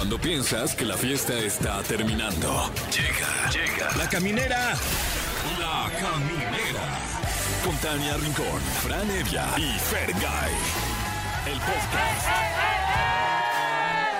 [0.00, 2.72] Cuando piensas que la fiesta está terminando.
[2.90, 3.94] Llega, llega.
[3.98, 4.72] La caminera.
[5.58, 6.98] La caminera.
[7.62, 10.52] Con Tania Rincón, Fran Evia y Fergay.
[11.44, 12.26] El podcast.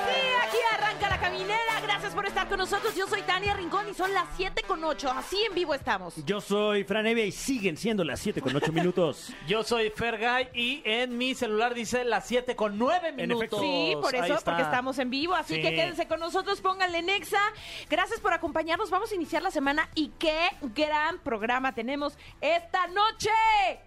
[0.05, 1.80] Sí, aquí arranca la caminera.
[1.91, 2.95] Gracias por estar con nosotros.
[2.95, 5.11] Yo soy Tania Rincón y son las 7 con 8.
[5.11, 6.15] Así en vivo estamos.
[6.25, 9.33] Yo soy Fran Evia y siguen siendo las 7 con 8 minutos.
[9.49, 13.61] Yo soy Fergay y en mi celular dice las 7 con 9 minutos.
[13.61, 15.35] Sí, por eso, porque estamos en vivo.
[15.35, 15.63] Así Sí.
[15.63, 17.41] que quédense con nosotros, pónganle Nexa.
[17.89, 18.89] Gracias por acompañarnos.
[18.91, 23.31] Vamos a iniciar la semana y qué gran programa tenemos esta noche.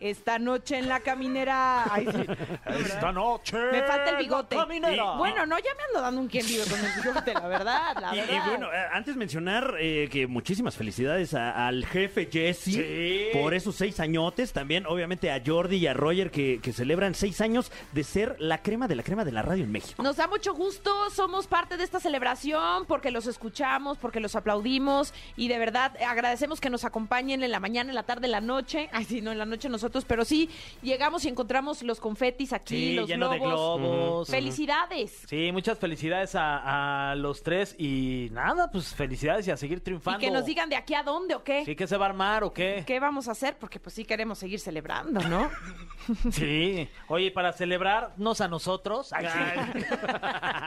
[0.02, 1.86] Esta noche en la caminera.
[1.90, 2.26] Ay, sí.
[2.66, 3.58] Esta noche.
[3.72, 4.56] Me falta el bigote.
[4.58, 4.94] la caminera.
[5.16, 7.93] Y- Bueno, no, ya me ando dando un quien vive con el bigote, la verdad,
[8.02, 8.46] la Y, y verdad.
[8.48, 13.26] bueno, eh, antes mencionar eh, que muchísimas felicidades a- al jefe Jesse Sí.
[13.34, 14.54] por esos seis añotes.
[14.54, 18.62] También, obviamente, a Jordi y a Roger que, que celebran seis años de ser la
[18.62, 20.02] crema de la crema de la radio en México.
[20.04, 25.14] Nos da mucho gusto, somos parte de esta celebración porque los escuchamos, porque los aplaudimos
[25.38, 28.32] y de verdad eh, agradecemos que nos acompañen en la mañana, en la tarde, en
[28.32, 28.90] la noche.
[28.92, 30.50] Ay, sí, no en la noche nosotros, pero sí
[30.82, 33.80] llegamos y encontramos los confetis aquí, Sí, los lleno de globos.
[33.80, 34.30] globos.
[34.30, 35.24] Felicidades.
[35.28, 39.82] Sí, muchas felicidades a, a los tres y nada, pues felicidades y a seguir Y
[39.82, 40.20] triunfando.
[40.20, 41.64] que nos digan de aquí a dónde o qué.
[41.66, 42.84] Sí, que se va a armar o qué.
[42.86, 43.58] ¿Qué vamos a hacer?
[43.58, 45.50] Porque pues sí queremos seguir celebrando, ¿no?
[46.32, 46.90] Sí.
[47.08, 49.14] Oye, para celebrarnos a nosotros.
[49.14, 49.80] Ay, sí.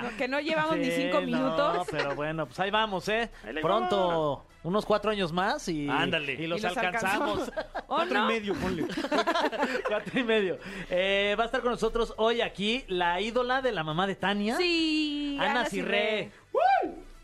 [0.03, 1.87] No, que no llevamos ni cinco no, minutos.
[1.91, 3.31] pero bueno, pues ahí vamos, ¿eh?
[3.45, 6.33] Ahí Pronto, unos cuatro años más y, Ándale.
[6.35, 7.49] y los, Y los alcanzamos.
[7.49, 7.67] alcanzamos.
[7.87, 8.25] ¿O Cuatro no?
[8.31, 8.87] y medio, ponle.
[9.87, 10.59] Cuatro y medio.
[10.91, 14.57] Eh, va a estar con nosotros hoy aquí la ídola de la mamá de Tania.
[14.57, 16.31] Sí, Ana Ana Cirré.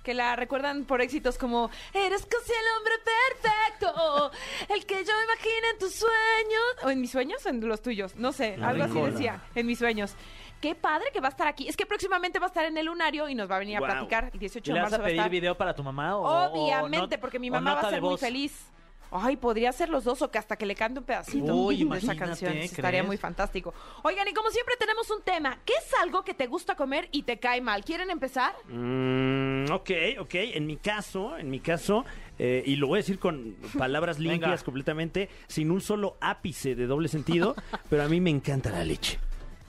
[0.03, 4.33] Que la recuerdan por éxitos como Eres casi el hombre perfecto,
[4.69, 6.85] el que yo imagino en tus sueños.
[6.85, 9.79] O en mis sueños, en los tuyos, no sé, La algo así decía, en mis
[9.79, 10.17] sueños.
[10.61, 11.69] Qué padre que va a estar aquí.
[11.69, 13.81] Es que próximamente va a estar en el lunario y nos va a venir a
[13.81, 14.31] platicar.
[14.33, 15.31] El 18 ¿Y de le vas marzo a va a pedir estar.
[15.31, 16.17] video para tu mamá?
[16.17, 18.71] O, o Obviamente, porque mi mamá va a ser muy feliz.
[19.15, 21.99] Ay, podría ser los dos o que hasta que le cante un pedacito Uy, de
[21.99, 22.53] esa canción.
[22.53, 22.73] ¿crees?
[22.73, 23.75] Estaría muy fantástico.
[24.03, 25.59] Oigan, y como siempre tenemos un tema.
[25.67, 27.85] ¿Qué es algo que te gusta comer y te cae mal?
[27.85, 28.55] ¿Quieren empezar?
[28.69, 30.35] Mm, ok, ok.
[30.35, 32.05] En mi caso, en mi caso,
[32.39, 36.87] eh, y lo voy a decir con palabras limpias completamente, sin un solo ápice de
[36.87, 37.55] doble sentido,
[37.91, 39.19] pero a mí me encanta la leche.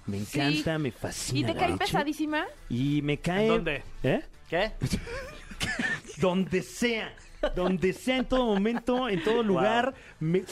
[0.05, 0.39] Me Sí.
[0.39, 1.39] encanta, me fascina.
[1.49, 2.45] ¿Y te cae pesadísima?
[2.69, 3.43] Y me cae.
[3.43, 3.83] ¿En dónde?
[4.03, 4.21] ¿Eh?
[4.49, 4.71] ¿Qué?
[6.17, 7.13] Donde sea.
[7.55, 9.93] Donde sea, en todo momento, en todo lugar.
[10.19, 10.43] Me...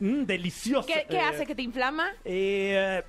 [0.00, 0.86] Mm, delicioso.
[0.86, 1.46] ¿Qué, qué Eh, hace?
[1.46, 2.08] ¿Que te inflama?
[2.24, 3.02] eh,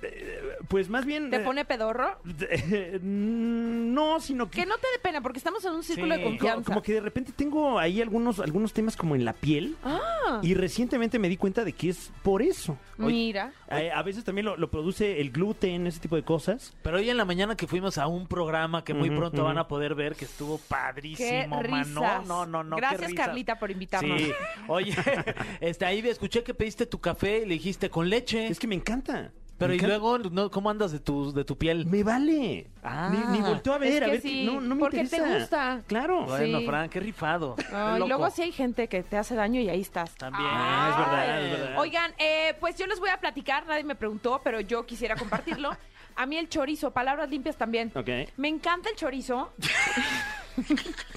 [0.68, 1.30] pues más bien.
[1.30, 2.18] ¿Te eh, pone pedorro?
[2.50, 4.60] eh, no, sino que.
[4.60, 6.20] Que no te dé pena, porque estamos en un círculo Sí.
[6.20, 6.64] de co- confianza.
[6.64, 9.76] Como que de repente tengo ahí algunos, algunos temas como en la piel.
[9.84, 12.78] Ah, Y recientemente me di cuenta de que es por eso.
[12.98, 13.52] mira.
[13.94, 16.74] A veces también lo, lo produce el gluten, ese tipo de cosas.
[16.82, 19.66] Pero hoy en la mañana que fuimos a un programa que muy pronto van a
[19.66, 21.88] poder ver que estuvo Qué padrísimo, risas.
[21.88, 22.22] mano.
[22.26, 22.76] No, no, no.
[22.76, 23.12] Gracias.
[23.14, 24.20] Carlita, por invitarnos.
[24.20, 24.32] Sí.
[24.68, 24.94] Oye,
[25.60, 28.46] este, ahí escuché que pediste tu café y le dijiste con leche.
[28.46, 29.32] Es que me encanta.
[29.58, 29.96] Pero Me y encanta.
[29.98, 31.86] luego, no, ¿cómo andas de tu, de tu piel?
[31.86, 32.66] Me vale.
[32.82, 33.10] Ah.
[33.12, 34.20] Ni, ni volteo a ver, Es a que ver.
[34.20, 35.38] sí, no, no me porque te interesa.
[35.38, 35.82] gusta.
[35.86, 36.24] Claro.
[36.26, 36.66] Bueno, Sí.
[36.66, 37.54] Fran, qué rifado.
[37.72, 38.08] Ay, Loco.
[38.08, 40.14] luego sí hay gente que te hace daño y ahí estás.
[40.16, 40.48] También.
[40.50, 41.44] Ah, es verdad, Ay.
[41.52, 41.78] es verdad.
[41.80, 45.70] Oigan, eh, pues yo les voy a platicar, nadie me preguntó, pero yo quisiera compartirlo.
[46.16, 47.90] A mí el chorizo, palabras limpias también.
[47.94, 48.08] Ok.
[48.36, 49.52] Me encanta el chorizo.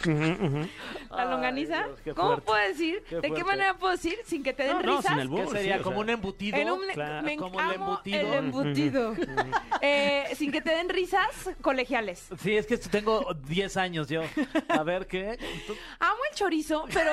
[0.06, 1.84] La Ay, longaniza.
[1.84, 2.46] Dios, qué ¿Cómo fuerte.
[2.46, 3.04] puedo decir?
[3.10, 3.44] Qué ¿De qué fuerte.
[3.46, 5.12] manera puedo decir sin que te den No, no, risas?
[5.12, 5.42] sin albur.
[5.46, 5.74] ¿Qué sería?
[5.76, 6.04] sí, o ¿Como sea.
[6.04, 6.58] un embutido?
[6.58, 7.26] En un- Claro.
[7.26, 8.20] me Como el amo embutido.
[8.20, 9.16] el embutido.
[9.82, 12.28] Eh, sin que te den risas colegiales.
[12.42, 14.22] Sí, es que tengo 10 años yo.
[14.70, 15.38] A ver, ¿qué?
[16.00, 17.12] Amo el chorizo, pero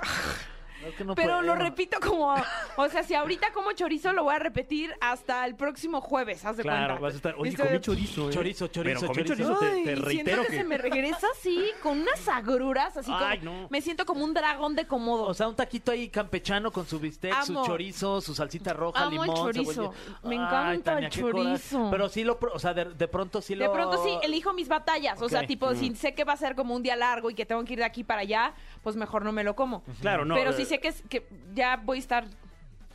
[0.86, 1.42] es que no Pero puedo.
[1.42, 2.34] lo repito como,
[2.76, 6.56] o sea, si ahorita como chorizo lo voy a repetir hasta el próximo jueves, haz
[6.56, 7.00] de Claro, cuenta.
[7.02, 7.34] vas a estar.
[7.38, 8.32] Oye, Estoy- comí chorizo, ¿eh?
[8.32, 9.54] Chorizo, chorizo, Pero comí chorizo.
[9.54, 10.56] chorizo, te, Ay, te siento reitero que, que.
[10.56, 13.66] se me regresa así, con unas agruras, así como, Ay, no.
[13.70, 15.24] me siento como un dragón de comodo.
[15.24, 19.22] O sea, un taquito ahí campechano con su bistec, su chorizo, su salsita roja, Amo
[19.24, 19.72] el limón, chorizo.
[19.72, 19.90] cebolla.
[20.24, 21.44] Me Ay, encanta el qué coraje.
[21.48, 21.88] chorizo.
[21.90, 23.64] Pero sí lo, pro- o sea, de, de pronto sí lo...
[23.64, 25.20] de pronto sí, elijo mis batallas.
[25.22, 25.46] O sea, Ok.
[25.46, 27.74] tipo, si sé que va a ser como un día largo y que tengo que
[27.74, 28.52] ir de aquí para allá,
[28.82, 29.82] pues mejor no me lo como.
[30.00, 30.34] Claro, no.
[30.34, 32.24] Pero eh, sí sé que, ya voy a estar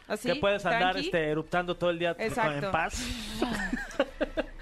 [0.08, 0.32] así.
[0.32, 2.66] que puedes andar este, eruptando todo el día Exacto.
[2.66, 3.04] en paz.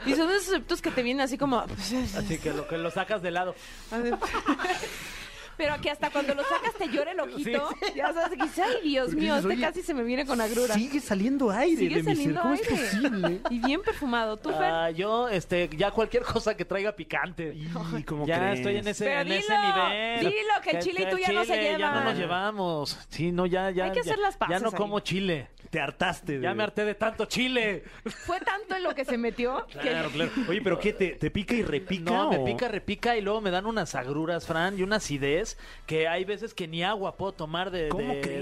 [0.06, 1.60] Y son esos efectos que te vienen así como...
[1.60, 3.56] Así que lo, que lo sacas de lado.
[5.58, 7.70] Pero que hasta cuando lo sacas te llora el ojito.
[7.96, 10.74] Ya sabes que ay, Dios mío, dices, este casi se me viene con agrura.
[10.74, 12.16] Sigue saliendo aire Sigue de mi ser.
[12.16, 12.74] saliendo ¿Cómo aire.
[12.74, 13.42] es posible?
[13.50, 14.38] Y bien perfumado.
[14.38, 14.64] ¿Tú, Fer?
[14.64, 17.54] Ah, yo, este, ya cualquier cosa que traiga picante.
[17.56, 17.68] Y,
[18.04, 18.58] ¿cómo ya crees?
[18.60, 20.20] estoy en ese, Pero en ese nivel.
[20.20, 22.04] dilo, que el chile y tú ya no se chile, Ya no llevan.
[22.06, 23.00] nos llevamos.
[23.10, 23.86] Sí, no, ya, ya.
[23.86, 24.76] Hay que ya- hacer las Ya paces no ahí.
[24.76, 25.50] como chile.
[25.70, 26.38] te hartaste.
[26.38, 27.84] de- Ya me harté de tanto chile.
[28.28, 30.30] Fue tanto en lo que se metió que Claro, claro.
[30.48, 30.94] Oye, ¿pero qué?
[30.94, 32.12] ¿Te, te pica y repica?
[32.12, 35.43] No, me pica, repica y luego me dan unas agruras, Fran, y una acidez
[35.86, 37.90] que hay veces que ni agua puedo tomar de,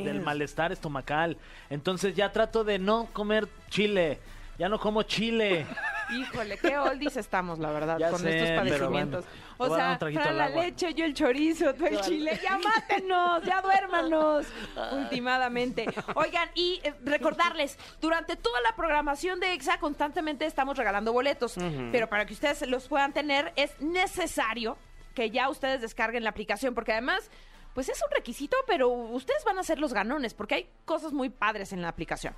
[0.03, 1.37] del malestar estomacal.
[1.69, 4.19] Entonces ya trato de no comer chile.
[4.57, 5.65] Ya no como chile.
[6.11, 9.25] Híjole, qué oldies estamos, la verdad, Ya con sé, estos padecimientos.
[9.57, 9.73] bueno.
[9.73, 10.63] o sea, al la agua.
[10.63, 12.39] leche, yo el chorizo, tú el chile.
[12.43, 14.45] Ya mátenos, ya duérmanos,
[14.91, 15.85] ultimadamente.
[16.15, 21.55] Oigan, y eh, recordarles, durante toda la programación de EXA constantemente estamos regalando boletos,
[21.91, 24.77] pero para que ustedes los puedan tener es necesario
[25.13, 27.29] que ya ustedes descarguen la aplicación, porque además...
[27.73, 31.29] Pues es un requisito, pero ustedes van a ser los ganones, porque hay cosas muy
[31.29, 32.33] padres en la aplicación.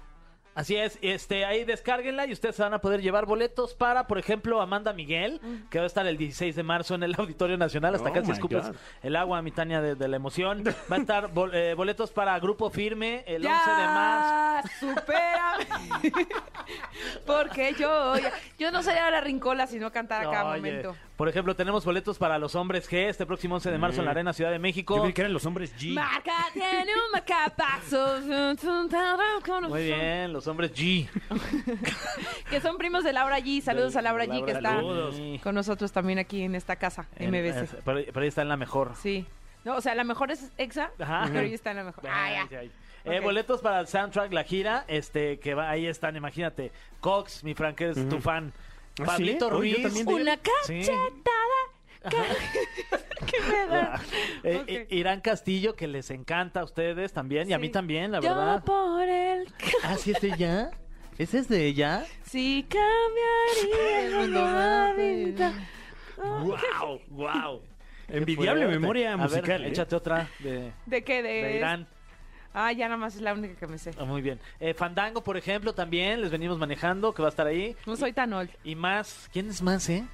[0.54, 4.20] Así es, este, ahí descárguenla y ustedes se van a poder llevar boletos para, por
[4.20, 5.42] ejemplo, Amanda Miguel,
[5.72, 8.30] que va a estar el 16 de marzo en el Auditorio Nacional, hasta Oh, casi
[8.30, 8.76] escupes God.
[9.02, 10.64] el agua, mi Tania, de, de la emoción.
[10.92, 14.70] Va a estar bol- eh, boletos para Grupo Firme el 11 de marzo.
[14.80, 15.66] supérame.
[17.26, 20.96] Porque yo, ya- yo no sería la rincola si no cantara cada Oye, momento.
[21.18, 24.12] Por ejemplo, tenemos boletos para los hombres G este próximo 11 de marzo en la
[24.12, 25.00] Arena Ciudad de Yo México.
[25.00, 25.94] creí que eran los hombres G.
[25.94, 27.14] Marca tiene un.
[29.70, 31.08] Muy bien, los hombres G.
[32.50, 33.62] Que son primos de Laura G.
[33.62, 35.16] Saludos a Laura G, que está Saludos.
[35.42, 37.82] con nosotros también aquí en esta casa, En- MBC.
[37.86, 38.94] Pero, pero ahí está en la mejor.
[38.96, 39.26] Sí.
[39.64, 41.24] No, o sea, la mejor es EXA, Ajá.
[41.28, 42.04] pero ella está en la mejor.
[42.10, 42.42] Ah, ya.
[42.52, 42.72] Ay, ay.
[43.06, 43.24] Eh, Ok.
[43.24, 46.72] boletos para el soundtrack La Gira, este, que va, ahí están, imagínate.
[47.02, 48.52] Cox, mi Frank, eres tu fan.
[49.02, 49.82] ¿Ah, Pablito Ruiz.
[49.82, 50.42] también de- Una Sí.
[50.82, 52.04] cachetada.
[53.26, 54.02] ¿Qué me da?
[54.44, 58.20] Eh, eh, Irán Castillo, que les encanta a ustedes también, y a mí también, la
[58.20, 58.62] Yo verdad.
[58.64, 59.48] por el
[59.84, 60.70] ¿Ah, sí es de ella?
[61.18, 62.06] ¿Ese es de ella?
[62.26, 63.14] Sí, cambiaría.
[66.18, 67.00] ¡Wow!
[67.10, 67.62] ¡Wow!
[68.10, 69.62] Envidiable memoria A musical.
[69.62, 69.70] ver, ¿eh?
[69.70, 71.24] échate otra de, ¿De qué?
[71.24, 71.88] De, de Irán.
[72.54, 73.92] Ah, ya nada más es la única que me sé.
[73.98, 74.40] Ah, muy bien.
[74.60, 77.76] Eh, Fandango, por ejemplo, también les venimos manejando, que va a estar ahí.
[77.86, 78.50] No soy tan old.
[78.64, 79.28] Y más.
[79.34, 80.06] ¿Quién es más, eh?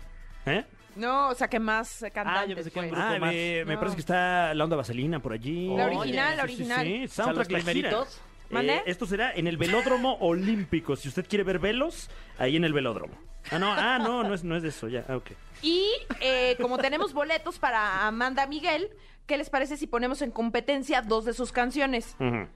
[0.46, 0.64] ¿Eh?
[0.96, 2.56] No, o sea, que más eh, cantantes.
[2.56, 2.92] pensé que un pues.
[3.00, 3.34] grupo Ah, más.
[3.34, 3.80] me, me No.
[3.80, 5.68] parece que está la onda vaselina por allí.
[5.76, 6.86] La original, la Sí, sí, original.
[6.86, 6.94] sí.
[6.94, 7.72] O sea, los Soundtrack La Gira.
[7.72, 8.22] primeritos.
[8.50, 8.78] ¿Mande?
[8.78, 10.96] Eh, esto será en el Velódromo Olímpico.
[10.96, 12.10] Si usted quiere ver velos,
[12.40, 13.14] ahí en el velódromo.
[13.52, 15.06] Ah, no, ah, no, no es, no es de eso, ya.
[15.08, 15.32] Ah, ok.
[15.62, 15.86] Y
[16.20, 18.90] eh, como tenemos boletos para Amanda Miguel,
[19.30, 22.16] ¿qué les parece si ponemos en competencia dos de sus canciones?
[22.20, 22.48] Ujú.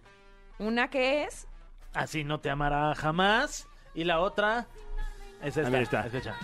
[0.58, 1.48] Una que es
[1.94, 3.68] Así no te amará jamás.
[3.94, 4.66] Y la otra
[5.44, 5.80] es esta.
[5.80, 6.06] Está.
[6.08, 6.36] Escucha.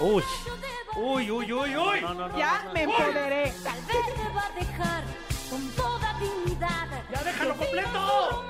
[0.00, 0.24] Uy.
[0.96, 2.00] Uy, uy, uy, uy.
[2.00, 2.36] No, no, no.
[2.36, 3.54] Ya me empoderé.
[3.62, 5.04] Tal vez te va a dejar
[5.48, 6.88] con toda dignidad.
[7.12, 8.44] ¡Ya déjalo completo!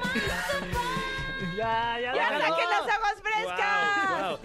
[1.54, 2.40] Ya, ya, ¡Ya déjalo.
[2.46, 4.08] saquen las aguas frescas!
[4.08, 4.38] Guau, guau.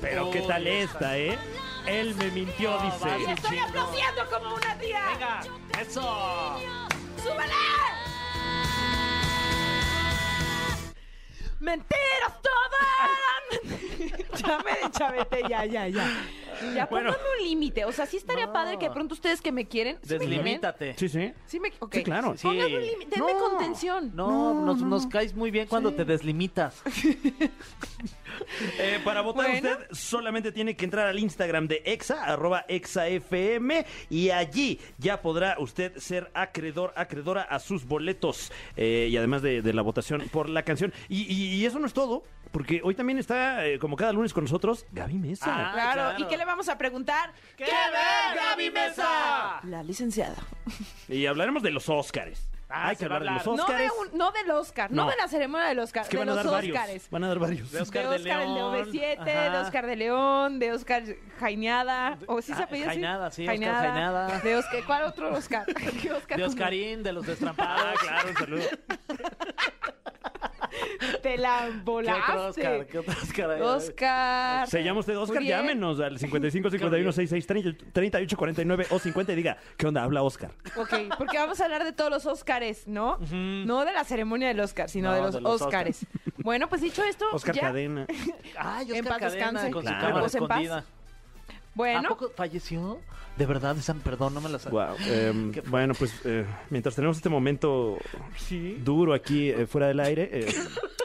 [0.00, 1.38] Pero qué tal esta, ¿eh?
[1.86, 3.04] Él me mintió, No, dice.
[3.04, 3.64] vas, ¡Estoy chingo.
[3.68, 5.02] aplaudiendo como una tía!
[5.12, 5.40] Venga,
[5.80, 6.58] eso.
[7.22, 7.52] ¡Súbele!
[11.60, 14.10] ¡Mentiras todas!
[14.42, 16.08] ya me chaveté, ya, ya, ya.
[16.74, 17.10] Ya Bueno.
[17.12, 17.84] pónganme un límite.
[17.84, 18.52] O sea, sí estaría No.
[18.52, 19.98] padre que de pronto ustedes que me quieren.
[20.02, 20.44] ¿sí me quieren?
[20.44, 20.94] Deslímate.
[20.98, 21.32] Sí, sí.
[21.46, 21.94] Sí, me, ok.
[21.94, 22.34] Sí, claro.
[22.36, 22.46] Sí.
[22.48, 23.16] Pónganme un límite.
[23.16, 23.38] Denme No.
[23.38, 24.10] contención.
[24.14, 26.82] No, nos, nos caes muy bien cuando te deslimitas.
[28.78, 29.70] Eh, para votar Bueno.
[29.70, 35.56] usted solamente tiene que entrar al Instagram de Exa, arroba ExaFM, y allí ya podrá
[35.58, 40.48] usted ser acreedor, acreedora a sus boletos, eh, y además de, de la votación por
[40.48, 40.92] la canción.
[41.08, 44.32] Y, y- y eso no es todo, porque hoy también está, eh, como cada lunes
[44.32, 45.46] con nosotros, Gaby Mesa.
[45.48, 45.92] Ah, Claro.
[45.92, 46.18] claro.
[46.24, 47.32] ¿Y qué le vamos a preguntar?
[47.56, 49.60] ¿Qué ver, Gaby Mesa?
[49.64, 50.36] La licenciada.
[51.08, 52.48] Y hablaremos de los Óscares.
[52.74, 53.68] Ah, Hay que hablar de los hablar.
[53.68, 55.04] No, de un- no del Oscar, no.
[55.04, 55.10] No.
[55.10, 56.76] de la ceremonia del Oscar, Es que de van a los dar varios.
[56.76, 57.10] Óscares.
[57.10, 57.70] Van a dar varios.
[57.70, 58.74] De Oscar de de Oscar el de León.
[58.74, 59.60] OV7, de Ajá.
[59.60, 61.02] Oscar de León, de Oscar
[61.38, 62.18] Jaineada.
[62.26, 62.94] ¿O sí se Ah, apellida así?
[63.00, 64.38] Jainada, sí, Oscar Jainada.
[64.40, 65.66] De Oscar, ¿Cuál otro Oscar?
[66.02, 67.82] ¿Qué Oscar De como- Oscarín, de los destrampados.
[67.84, 68.62] Ah, claro, un saludo.
[71.22, 72.32] Te la ¿Qué volaste.
[72.32, 72.86] otro Oscar?
[72.86, 73.60] ¿Qué otro Oscar hay?
[73.62, 74.68] Oscar.
[74.68, 75.50] Se llama usted Oscar, Uriel.
[75.56, 80.02] llámenos al 55 51 66 30, 38 49 o 50 y diga, ¿qué onda?
[80.02, 80.52] Habla Oscar.
[80.76, 83.18] Ok, porque vamos a hablar de todos los Óscares, ¿no?
[83.30, 86.06] No de la ceremonia del Oscar, sino No, de los, de los Óscares.
[86.38, 87.60] Bueno, pues dicho esto, Oscar ya.
[87.62, 88.06] Cadena.
[88.56, 89.70] Ay, En Oscar paz Cadena descanse.
[89.70, 89.98] con Claro.
[90.00, 90.34] su cámara en paz.
[90.34, 90.84] escondida.
[91.74, 93.00] Bueno, ¿A poco falleció?
[93.36, 94.88] De verdad, esa, perdón, no me la sabía.
[94.88, 94.96] Wow.
[94.98, 95.62] fuerte.
[95.70, 97.96] bueno, pues eh, mientras tenemos este momento
[98.78, 100.46] duro aquí eh, fuera del aire, eh,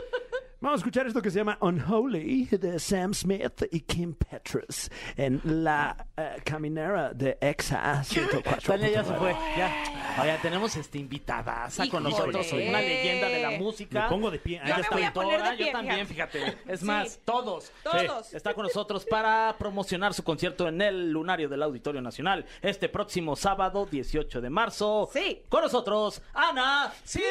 [0.60, 5.42] vamos a escuchar esto que se llama Unholy de Sam Smith y Kim Petras en
[5.64, 8.62] la eh, caminera de Exa 104.
[8.66, 9.72] Tania ya se fue, ya.
[10.22, 12.10] Oigan, tenemos este invitada con Híjole.
[12.10, 14.10] nosotros, una leyenda de la Me música.
[14.10, 14.60] pongo de pie.
[14.66, 14.96] Yo me está.
[14.96, 16.58] voy a poner de Yo también, fíjate.
[16.68, 16.86] Es Sí.
[16.86, 17.72] más, todos.
[17.84, 18.28] Todos.
[18.28, 18.36] Sí.
[18.36, 23.36] Está con nosotros para promocionar su concierto en el Lunario del Auditorio Nacional este próximo
[23.36, 25.10] sábado 18 de marzo.
[25.14, 25.44] Sí.
[25.50, 27.28] Con nosotros, Ana Cirrey.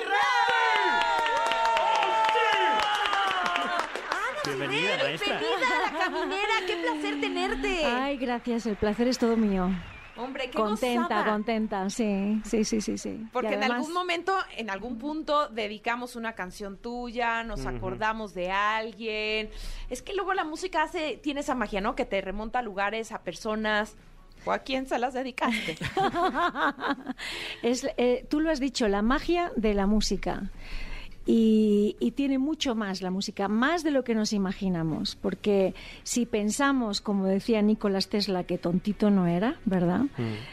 [4.47, 5.38] Bienvenida, maestra.
[5.38, 7.85] Bienvenida a la caminera, qué placer tenerte.
[7.85, 9.71] Ay, gracias, el placer es todo mío.
[10.17, 11.25] Hombre, qué Contenta, gozada.
[11.33, 13.26] contenta, sí, sí, sí, sí, sí.
[13.33, 19.50] Porque en algún momento, en algún punto, dedicamos una canción tuya, nos acordamos de alguien.
[19.91, 21.95] Es que luego la música hace, tiene esa magia, ¿no?
[21.95, 23.97] Que te remonta a lugares, a personas.
[24.47, 25.76] ¿O a quién se las dedicaste?
[27.62, 30.50] es, eh, tú lo has dicho, la magia de la música.
[31.28, 36.25] Y, y tiene mucho más la música, más de lo que nos imaginamos, porque si
[36.25, 40.02] pensamos, como decía Nicolás Tesla, que tontito no era, ¿verdad?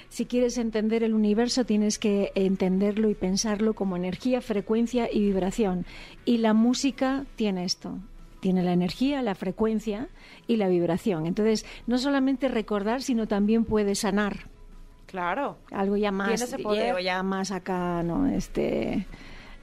[0.09, 5.85] Si quieres entender el universo, tienes que entenderlo y pensarlo como energía, frecuencia y vibración.
[6.25, 7.99] Y la música tiene esto,
[8.39, 10.07] tiene la energía, la frecuencia
[10.47, 11.27] y la vibración.
[11.27, 14.49] Entonces, no solamente recordar, sino también puede sanar
[15.05, 15.57] claro.
[15.71, 17.03] algo ya más Tiene ese poder.
[17.03, 19.05] ya más acá no este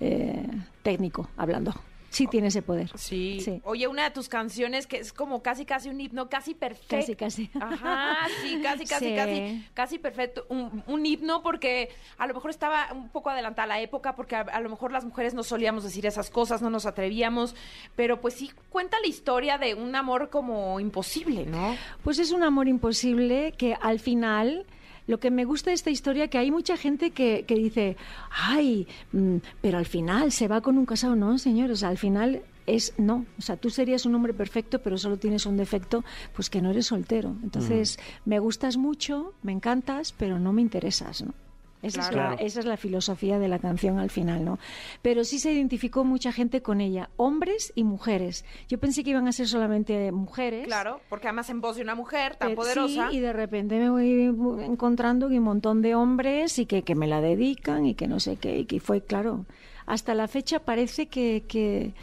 [0.01, 0.47] eh,
[0.83, 1.75] técnico hablando
[2.11, 3.39] sí tiene ese poder Sí.
[3.41, 3.61] Sí.
[3.63, 6.97] Oye, una de tus canciones que es como casi, casi un himno, casi perfecto.
[6.97, 7.51] Casi, casi.
[7.61, 9.15] Ajá, sí, casi, casi, Sí.
[9.15, 10.45] casi, casi perfecto.
[10.49, 14.41] Un, un himno porque a lo mejor estaba un poco adelantada la época, porque a,
[14.41, 17.55] a lo mejor las mujeres no solíamos decir esas cosas, no nos atrevíamos,
[17.95, 21.77] pero pues sí cuenta la historia de un amor como imposible, ¿no?
[22.03, 24.67] pues es un amor imposible que al final
[25.11, 27.97] lo que me gusta de esta historia que hay mucha gente que, que dice,
[28.31, 31.17] ay, mm, pero al final se va con un casado.
[31.17, 33.27] No, señores, al final es no.
[33.37, 36.71] O sea, tú serías un hombre perfecto, pero solo tienes un defecto, pues que no
[36.71, 37.35] eres soltero.
[37.43, 41.35] Entonces, me gustas mucho, me encantas, pero no me interesas, ¿no?
[41.83, 42.35] Esa, Claro.
[42.35, 44.59] es la, esa es la filosofía de la canción al final, ¿no?
[45.03, 48.45] Pero sí se identificó mucha gente con ella, hombres y mujeres.
[48.69, 50.67] Yo pensé que iban a ser solamente mujeres.
[50.67, 53.09] Claro, porque además en voz de una mujer tan Pero poderosa.
[53.11, 54.25] Sí, y de repente me voy
[54.65, 58.21] encontrando que un montón de hombres y que, que me la dedican y que no
[58.21, 58.59] sé qué.
[58.59, 59.47] Y que fue, claro,
[59.87, 61.95] hasta la fecha parece que, que,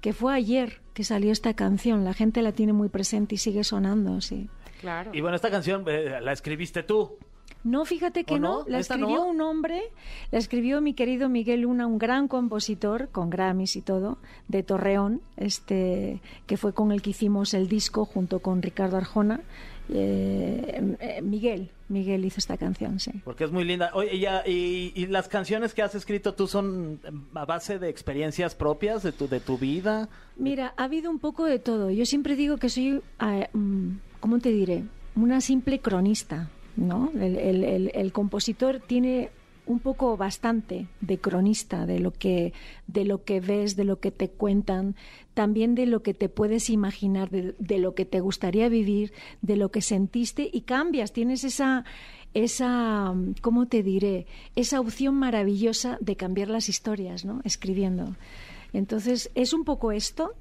[0.00, 2.04] que fue ayer que salió esta canción.
[2.04, 4.48] La gente la tiene muy presente y sigue sonando, sí.
[4.80, 5.10] Claro.
[5.14, 7.16] Y bueno, esta canción eh, la escribiste tú.
[7.64, 8.62] No, fíjate que ¿O no.
[8.62, 8.68] no?
[8.68, 9.26] La ¿Esta escribió no?
[9.28, 9.82] un hombre,
[10.30, 15.20] la escribió mi querido Miguel Luna, un gran compositor con Grammys y todo, de Torreón,
[15.36, 19.40] este, que fue con el que hicimos el disco junto con Ricardo Arjona.
[19.88, 23.12] Eh, eh, Miguel, Miguel hizo esta canción, sí.
[23.24, 23.90] Porque es muy linda.
[23.94, 27.00] Oye, y, ya- y, y las canciones que has escrito tú son
[27.34, 30.08] a base de experiencias propias de tu, de tu vida.
[30.36, 31.90] Mira, ha habido un poco de todo.
[31.90, 33.88] Yo siempre digo que soy, eh, mm,
[34.20, 34.84] ¿cómo te diré?
[35.14, 37.10] Una simple cronista, ¿no?
[37.14, 39.30] El, el- el- compositor tiene
[39.66, 42.52] un poco bastante de cronista de lo que
[42.86, 44.94] de lo que ves, de lo que te cuentan,
[45.34, 49.56] también de lo que te puedes imaginar, de, de lo que te gustaría vivir, de
[49.56, 51.12] lo que sentiste y cambias.
[51.12, 51.84] Tienes esa
[52.34, 54.26] esa, ¿cómo te diré?
[54.56, 57.40] Esa opción maravillosa de cambiar las historias, ¿no?
[57.44, 58.14] Escribiendo.
[58.74, 60.32] Entonces, es un poco esto.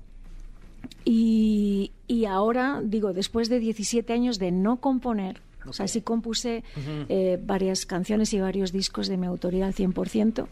[1.06, 6.64] Y, y ahora, digo, después de 17 años de no componer, o sea, sí compuse
[7.10, 10.48] eh, varias canciones y varios discos de mi autoría al 100%,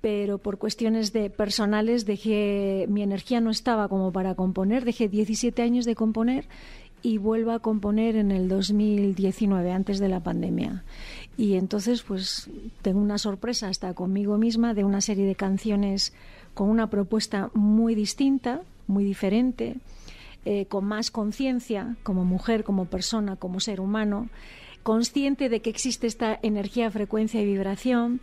[0.00, 5.60] pero por cuestiones de personales dejé, mi energía no estaba como para componer, dejé 17
[5.62, 6.46] años de componer
[7.02, 10.84] y vuelvo a componer en el 2019, antes de la pandemia.
[11.36, 12.50] Y entonces, pues,
[12.82, 16.12] tengo una sorpresa hasta conmigo misma de una serie de canciones
[16.54, 19.76] con una propuesta muy distinta, muy diferente,
[20.50, 24.30] eh, con más conciencia como mujer, como persona, como ser humano,
[24.82, 28.22] consciente de que existe esta energía, frecuencia y vibración,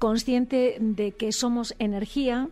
[0.00, 2.48] consciente de que somos energía,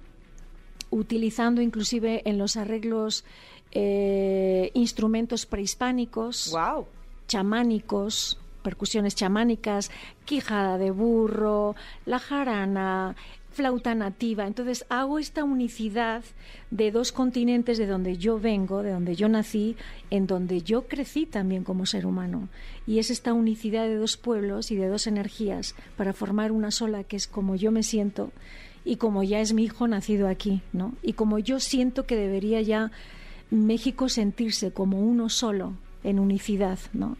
[0.90, 3.24] utilizando inclusive en los arreglos
[3.72, 6.86] eh, instrumentos prehispánicos Wow.
[7.26, 9.90] chamánicos, percusiones chamánicas,
[10.26, 11.74] quijada de burro,
[12.06, 13.16] la jarana,
[13.58, 14.46] flauta nativa.
[14.46, 16.22] Entonces hago esta unicidad
[16.70, 19.74] de dos continentes de donde yo vengo, de donde yo nací,
[20.10, 22.48] en donde yo crecí también como ser humano.
[22.86, 27.02] Y es esta unicidad de dos pueblos y de dos energías para formar una sola
[27.02, 28.30] que es como yo me siento
[28.84, 30.94] y como ya es mi hijo nacido aquí, ¿no?
[31.02, 32.92] Y como yo siento que debería ya
[33.50, 35.72] México sentirse como uno solo,
[36.04, 37.16] en unicidad, ¿no?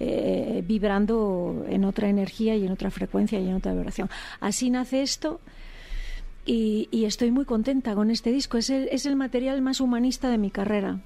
[0.00, 4.10] Eh, vibrando en otra energía y en otra frecuencia y en otra vibración.
[4.40, 5.40] Así nace esto
[6.44, 8.58] y, y estoy muy contenta con este disco.
[8.58, 10.98] Es el, es el material más humanista de mi carrera.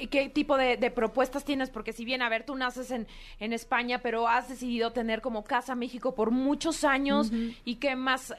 [0.00, 1.70] ¿Qué- ¿Qué tipo de, de propuestas tienes?
[1.70, 3.06] Porque si bien, a ver, tú naces en,
[3.40, 7.30] en España, pero has decidido tener como Casa México por muchos años
[7.64, 8.34] y qué más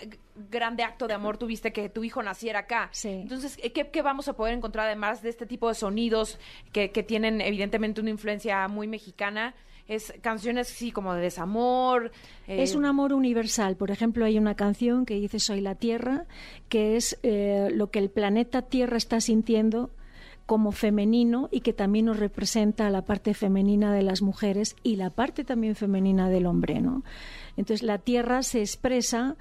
[0.50, 2.89] grande acto de amor tuviste que tu hijo naciera acá.
[2.91, 3.10] Sí.
[3.10, 6.39] Entonces, ¿qué, qué vamos a poder encontrar además de este tipo de sonidos
[6.72, 9.53] que, que tienen evidentemente una influencia muy mexicana?
[9.86, 12.12] Es canciones, sí, como de desamor.
[12.48, 13.75] eh, Es un amor universal.
[13.75, 16.25] Por ejemplo, hay una canción que dice Soy la Tierra,
[16.69, 19.91] que es eh, lo que el planeta Tierra está sintiendo
[20.45, 25.09] como femenino y que también nos representa la parte femenina de las mujeres y la
[25.09, 27.03] parte también femenina del hombre, ¿no?
[27.55, 29.35] Entonces la tierra se expresa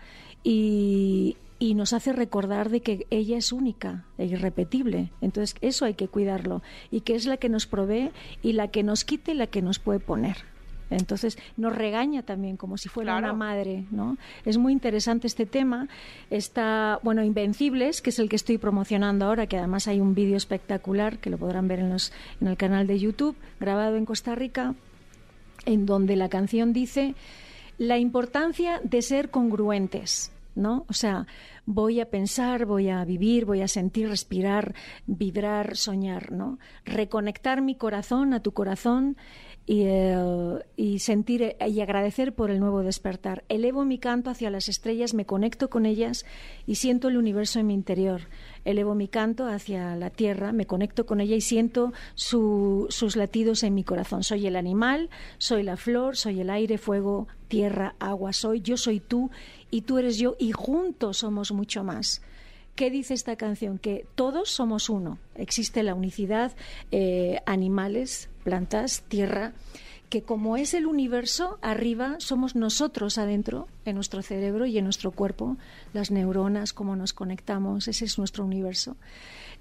[0.44, 5.12] y, y nos hace recordar de que ella es única e irrepetible.
[5.20, 8.10] Entonces eso hay que cuidarlo y que es la que nos provee
[8.42, 10.51] y la que nos quite y la que nos puede poner.
[10.96, 13.26] Entonces nos regaña también como si fuera Claro.
[13.26, 14.16] una madre, ¿no?
[14.44, 15.88] Es muy interesante este tema.
[16.30, 20.36] Está, bueno, Invencibles, que es el que estoy promocionando ahora, que además hay un vídeo
[20.36, 24.34] espectacular que lo podrán ver en, los, en el canal de YouTube, grabado en Costa
[24.34, 24.74] Rica,
[25.66, 27.14] en donde la canción dice
[27.78, 30.84] la importancia de ser congruentes, ¿no?
[30.88, 31.26] O sea,
[31.64, 34.74] voy a pensar, voy a vivir, voy a sentir, respirar,
[35.06, 36.58] vibrar, soñar, ¿no?
[36.84, 39.16] Reconectar mi corazón a tu corazón
[39.64, 40.16] y, eh,
[40.76, 43.44] y sentir eh, y agradecer por el nuevo despertar.
[43.48, 46.24] Elevo mi canto hacia las estrellas, me conecto con ellas
[46.66, 48.22] y siento el universo en mi interior.
[48.64, 53.62] Elevo mi canto hacia la tierra, me conecto con ella y siento su- sus latidos
[53.62, 54.24] en mi corazón.
[54.24, 58.98] Soy el animal, soy la flor, soy el aire, fuego, tierra, agua, soy, yo soy
[59.00, 59.30] tú
[59.70, 62.20] y tú eres yo y juntos somos mucho más.
[62.74, 63.78] ¿Qué dice esta canción?
[63.78, 65.18] Que todos somos uno.
[65.34, 66.52] Existe la unicidad,
[66.90, 69.52] eh, animales, plantas, tierra,
[70.08, 75.10] que como es el universo, arriba somos nosotros adentro, en nuestro cerebro y en nuestro
[75.10, 75.56] cuerpo,
[75.92, 78.96] las neuronas, cómo nos conectamos, ese es nuestro universo.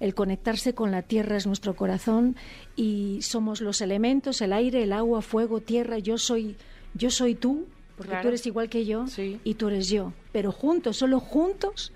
[0.00, 2.36] El conectarse con la tierra es nuestro corazón
[2.76, 6.56] y somos los elementos, el aire, el agua, fuego, tierra, yo soy,
[6.94, 7.66] yo soy tú,
[7.96, 8.22] porque Claro.
[8.22, 9.38] tú eres igual que yo Sí.
[9.44, 10.12] y tú eres yo.
[10.32, 11.92] Pero juntos, solo juntos,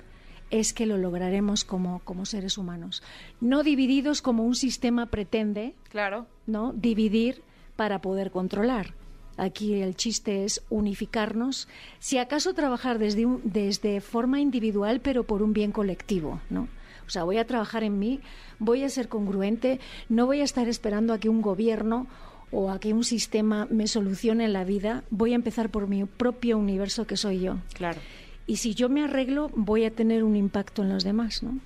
[0.51, 3.03] es que lo lograremos como, como seres humanos.
[3.41, 6.27] No divididos como un sistema pretende, Claro.
[6.47, 6.73] ¿no?
[6.73, 7.43] Dividir
[7.77, 8.95] para poder controlar.
[9.39, 15.43] Aquí el chiste es unificarnos, si acaso trabajar desde, un- desde forma individual, pero por
[15.43, 16.69] un bien colectivo, ¿no?
[17.07, 18.21] O sea, voy a trabajar en mí,
[18.59, 22.07] voy a ser congruente, no voy a estar esperando a que un gobierno
[22.51, 26.57] o a que un sistema me solucione la vida, voy a empezar por mi propio
[26.59, 27.57] universo que soy yo.
[27.75, 28.01] Claro.
[28.47, 31.59] Y si yo me arreglo, voy a tener un impacto en los demás, ¿no?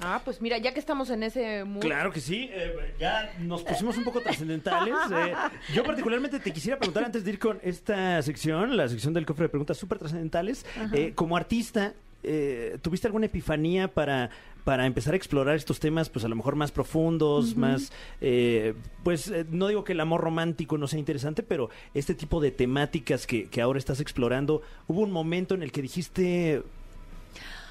[0.00, 1.80] Ah, pues mira, ya que estamos en ese mood.
[1.80, 4.94] Claro que sí, eh, ya nos pusimos un poco trascendentales.
[5.10, 5.34] eh.
[5.74, 9.44] yo particularmente te quisiera preguntar antes de ir con esta sección, la sección del cofre
[9.46, 14.30] de preguntas súper trascendentales, eh, como artista, eh, ¿tuviste alguna epifanía para,
[14.68, 19.28] para empezar a explorar estos temas, pues a lo mejor más profundos, más, eh, pues
[19.30, 23.26] eh, no digo que el amor romántico no sea interesante, pero este tipo de temáticas
[23.26, 26.62] que, que ahora estás explorando, ¿hubo un momento en el que dijiste,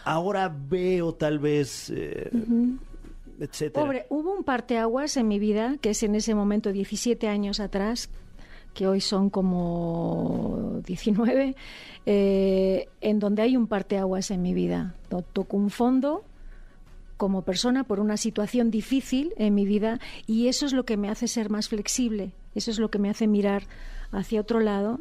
[0.06, 2.32] ahora veo tal vez, eh,
[3.40, 3.86] etcétera?
[3.86, 8.10] Pobre, hubo un parteaguas en mi vida, que es en ese momento 17 años atrás,
[8.74, 11.56] que hoy son como 19,
[12.08, 14.96] eh, en donde hay un parteaguas en mi vida.
[15.10, 16.24] To- Toco un fondo
[17.18, 21.10] como persona por una situación difícil en mi vida y eso es lo que me
[21.10, 23.64] hace ser más flexible, eso es lo que me hace mirar
[24.12, 25.00] hacia otro lado,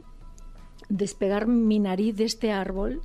[0.88, 3.02] despegar mi nariz de este árbol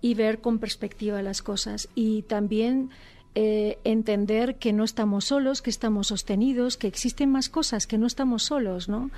[0.00, 2.90] y ver con perspectiva las cosas y también
[3.34, 8.06] eh, entender que no estamos solos, que estamos sostenidos, que existen más cosas, que no
[8.06, 9.10] estamos solos, ¿no?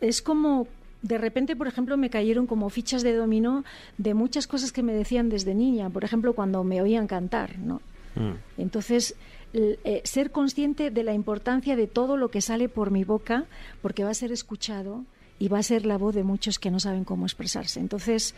[0.00, 0.66] Es como
[1.02, 3.64] de repente, por ejemplo, me cayeron como fichas de dominó
[3.98, 7.80] de muchas cosas que me decían desde niña, por ejemplo, cuando me oían cantar, ¿no?
[8.16, 8.60] Mm.
[8.60, 9.14] Entonces,
[9.52, 13.46] eh, ser consciente de la importancia de todo lo que sale por mi boca,
[13.80, 15.04] porque va a ser escuchado
[15.38, 17.80] y va a ser la voz de muchos que no saben cómo expresarse.
[17.80, 18.34] Entonces,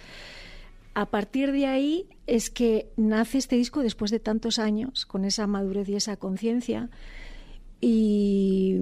[0.95, 5.47] a partir de ahí es que nace este disco después de tantos años, con esa
[5.47, 6.91] madurez y esa conciencia.
[7.81, 8.77] Y,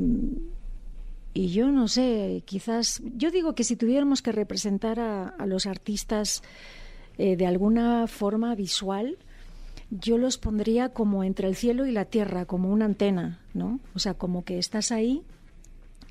[1.34, 6.42] yo no sé, quizás, yo digo que si tuviéramos que representar a, a los artistas
[7.18, 9.18] eh, de alguna forma visual,
[9.90, 13.80] yo los pondría como entre el cielo y la tierra, como una antena, ¿no?
[13.94, 15.22] O sea, como que estás ahí,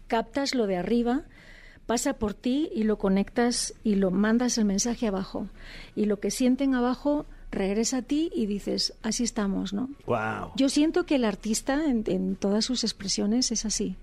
[0.07, 1.23] captas lo de arriba,
[1.85, 5.47] pasa por ti y lo conectas y lo mandas el mensaje abajo.
[5.95, 9.89] Y lo que sienten abajo regresa a ti y dices, así estamos, ¿no?
[10.05, 10.51] Wow.
[10.55, 13.95] Yo siento que el artista en, en todas sus expresiones es así.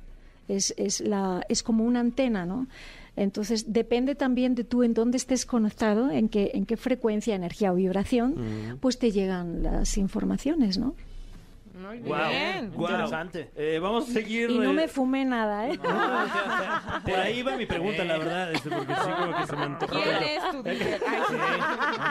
[0.49, 2.67] Es, es, la, es como una antena, ¿no?
[3.17, 7.73] Entonces depende también de tú en dónde estés conectado, en qué, en qué frecuencia, energía
[7.73, 10.95] o vibración, pues te llegan las informaciones, ¿no?
[11.75, 12.71] Muy Wow, bien.
[12.75, 12.83] wow.
[12.91, 13.51] Interesante.
[13.57, 14.51] Eh, vamos a seguir.
[14.51, 15.79] Y no eh, me fumé nada, ¿eh?
[15.79, 19.93] Por ahí va mi pregunta, la verdad, este, porque sí como que se me antojó.
[19.93, 21.01] ¿Quién pero- es tu dealer?
[21.09, 21.35] Ay, sí.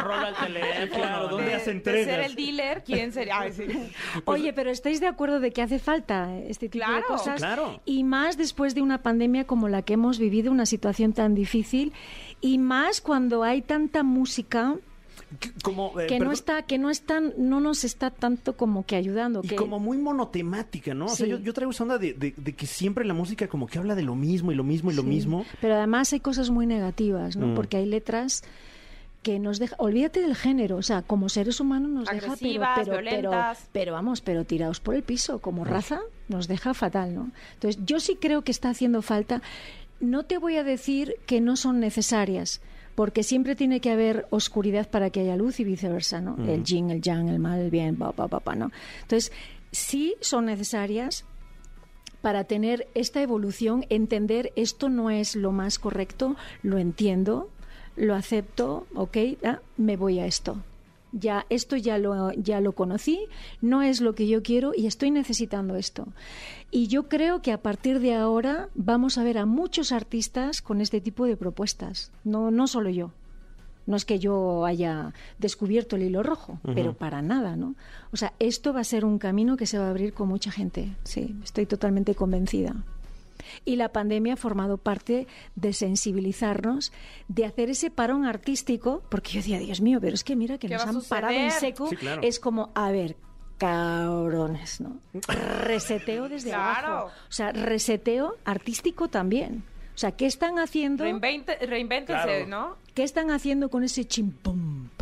[0.04, 1.02] Rola el teléfono.
[1.02, 2.06] Claro, ¿dónde De- hace de entregas?
[2.06, 3.40] ser el dealer, ¿quién sería?
[3.40, 3.66] Ay, sí.
[4.26, 7.38] Oye, pero ¿estáis de acuerdo de que hace falta este tipo de Claro, cosas?
[7.38, 7.80] claro.
[7.86, 11.94] Y más después de una pandemia como la que hemos vivido, una situación tan difícil,
[12.42, 14.76] y más cuando hay tanta música
[15.64, 18.96] Como, eh, que no perdón, está, que no están, no nos está tanto como que
[18.96, 19.42] ayudando.
[19.44, 21.06] Y que, como muy monotemática, ¿no?
[21.06, 23.68] O sea, yo, yo traigo esa onda de, de- de que siempre la música como
[23.68, 25.08] que habla de lo mismo y lo mismo y lo Sí.
[25.08, 25.46] mismo.
[25.62, 27.48] Pero además hay cosas muy negativas, ¿no?
[27.48, 27.56] Mm.
[27.56, 28.44] Porque hay letras
[29.24, 32.80] que nos deja, olvídate del género, o sea, como seres humanos nos deja, pero, Agresivas,
[32.80, 33.70] pero, pero, violentas.
[33.72, 37.32] pero vamos, pero tirados por el piso, como raza, nos deja fatal, ¿no?
[37.54, 39.42] Entonces, yo sí creo que está haciendo falta.
[40.00, 42.62] No te voy a decir que no son necesarias,
[43.02, 46.38] porque siempre tiene que haber oscuridad para que haya luz y viceversa, ¿no?
[46.48, 48.70] El yin, el yang, el mal, el bien, pa, pa, pa, pa, ¿no?
[49.02, 49.32] Entonces,
[49.72, 51.26] sí son necesarias,
[52.22, 57.50] para tener esta evolución, entender esto no es lo más correcto, lo entiendo,
[57.96, 60.58] lo acepto, ok, ah, me voy a esto.
[61.12, 63.20] Ya esto ya lo ya lo conocí,
[63.62, 66.08] no es lo que yo quiero y estoy necesitando esto.
[66.72, 70.80] Y yo creo que a partir de ahora vamos a ver a muchos artistas con
[70.80, 73.12] este tipo de propuestas, no no solo yo.
[73.88, 77.76] No es que yo haya descubierto el hilo rojo, pero para nada, ¿no?
[78.14, 80.52] O sea, esto va a ser un camino que se va a abrir con mucha
[80.52, 82.76] gente, sí, estoy totalmente convencida.
[83.66, 86.92] Y la pandemia ha formado parte de sensibilizarnos,
[87.28, 90.68] de hacer ese parón artístico, porque yo decía, Dios mío, pero es que mira que
[90.68, 91.88] ¿Qué nos han parado en seco.
[91.90, 92.22] Sí, claro.
[92.24, 93.16] Es como, a ver,
[93.58, 94.98] cabrones, ¿no?
[95.64, 96.88] Reseteo desde Claro.
[96.88, 97.08] abajo.
[97.08, 99.64] O sea, reseteo artístico también.
[99.94, 101.04] O sea, ¿qué están haciendo?
[101.04, 102.48] Reinvéntense, Claro.
[102.48, 102.76] ¿no?
[102.96, 105.01] ¿Qué están haciendo con ese chim pum pum pum?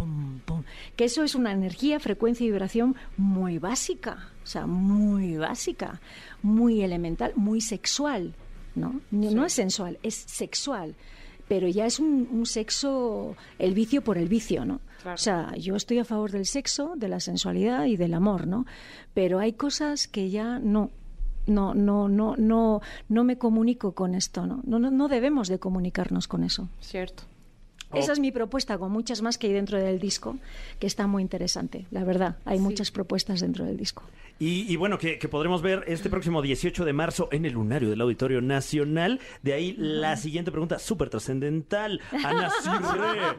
[0.99, 6.01] Que eso es una energía, frecuencia y vibración muy básica, o sea, muy básica,
[6.41, 8.35] muy elemental, muy sexual,
[8.75, 8.99] ¿no?
[9.09, 10.97] No, no es sensual, es sexual,
[11.47, 14.81] pero ya es un, un sexo, el vicio por el vicio, ¿no?
[15.01, 15.15] Claro.
[15.15, 18.65] O sea, yo estoy a favor del sexo, de la sensualidad y del amor, ¿no?
[19.13, 20.91] Pero hay cosas que ya no.
[21.47, 24.59] No, no, no, no, no me comunico con esto, ¿no?
[24.65, 26.67] No, no, no debemos de comunicarnos con eso.
[26.81, 27.23] Cierto.
[27.93, 30.37] Esa es mi propuesta, con muchas más que hay dentro del disco,
[30.79, 32.37] que está muy interesante, la verdad.
[32.45, 34.03] Hay muchas propuestas dentro del disco.
[34.39, 37.89] Y, y bueno, que, que podremos ver este próximo 18 de marzo en el lunario
[37.89, 39.19] del Auditorio Nacional.
[39.43, 41.99] De ahí la siguiente pregunta, súper trascendental.
[42.23, 43.37] Ana Cirre,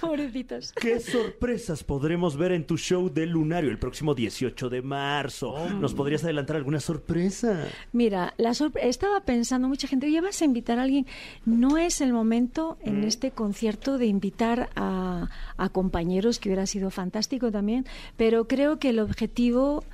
[0.00, 0.72] Pobrecitos.
[0.72, 5.54] ¿qué sorpresas podremos ver en tu show del lunario el próximo 18 de marzo?
[5.80, 7.66] ¿Nos podrías adelantar alguna sorpresa?
[7.92, 11.06] Mira, la sorpre- estaba pensando, mucha gente, oye, vas a invitar a alguien.
[11.44, 16.90] No es el momento en este concierto de invitar a, a compañeros, que hubiera sido
[16.90, 19.84] fantástico también, pero creo que el objetivo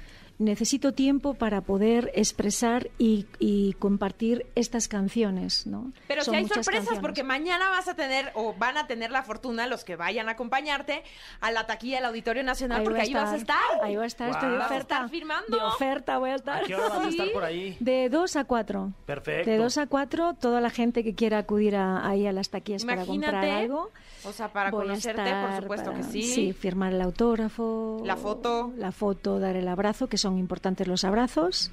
[0.42, 5.92] necesito tiempo para poder expresar y, y compartir estas canciones, ¿no?
[6.09, 7.00] Pero Son si hay sorpresas, canciones.
[7.00, 10.33] porque mañana vas a tener, o van a tener la fortuna los que vayan a
[10.33, 11.02] acompañarte
[11.40, 13.57] a la taquilla del Auditorio Nacional, Ahí porque ahí vas a estar.
[13.83, 14.59] Ahí va a estar, estoy de Wow.
[14.62, 14.94] Vas a oferta.
[14.96, 15.57] estar firmando.
[15.57, 16.62] De oferta voy a estar.
[16.62, 17.76] ¿A qué hora vas a estar por ahí?
[17.81, 18.92] De 2 a 4.
[19.07, 19.50] Perfecto.
[19.50, 22.85] De 2 a 4, toda la gente que quiera acudir a- ahí a las taquillas
[22.85, 23.90] para comprar Imagínate, algo.
[24.24, 26.22] O sea, para voy a conocerte, por estar supuesto para- que sí.
[26.22, 28.02] Sí, firmar el autógrafo.
[28.05, 28.72] La foto.
[28.76, 31.71] La foto, dar el abrazo, que son importantes los abrazos.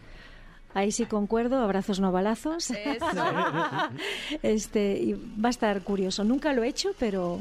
[0.73, 2.69] Ahí sí concuerdo, abrazos no balazos.
[2.71, 3.05] Eso.
[4.43, 6.23] este, y va a estar curioso.
[6.23, 7.39] Nunca lo he hecho, pero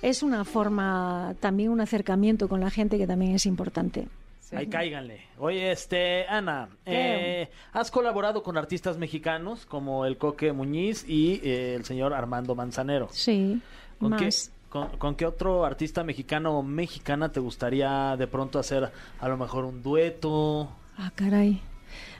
[0.00, 4.08] es una forma, también un acercamiento con la gente que también es importante.
[4.52, 5.20] Ahí cáiganle.
[5.38, 7.42] Oye, este, Ana, ¿Qué?
[7.42, 12.54] eh, has colaborado con artistas mexicanos como el Coque Muñiz y eh, el señor Armando
[12.54, 13.08] Manzanero.
[13.10, 13.60] Sí,
[14.00, 14.50] ¿Con qué, más.
[14.68, 19.36] Con, con qué otro artista mexicano o mexicana te gustaría de pronto hacer a lo
[19.36, 20.70] mejor un dueto?
[20.96, 21.60] Ah, caray.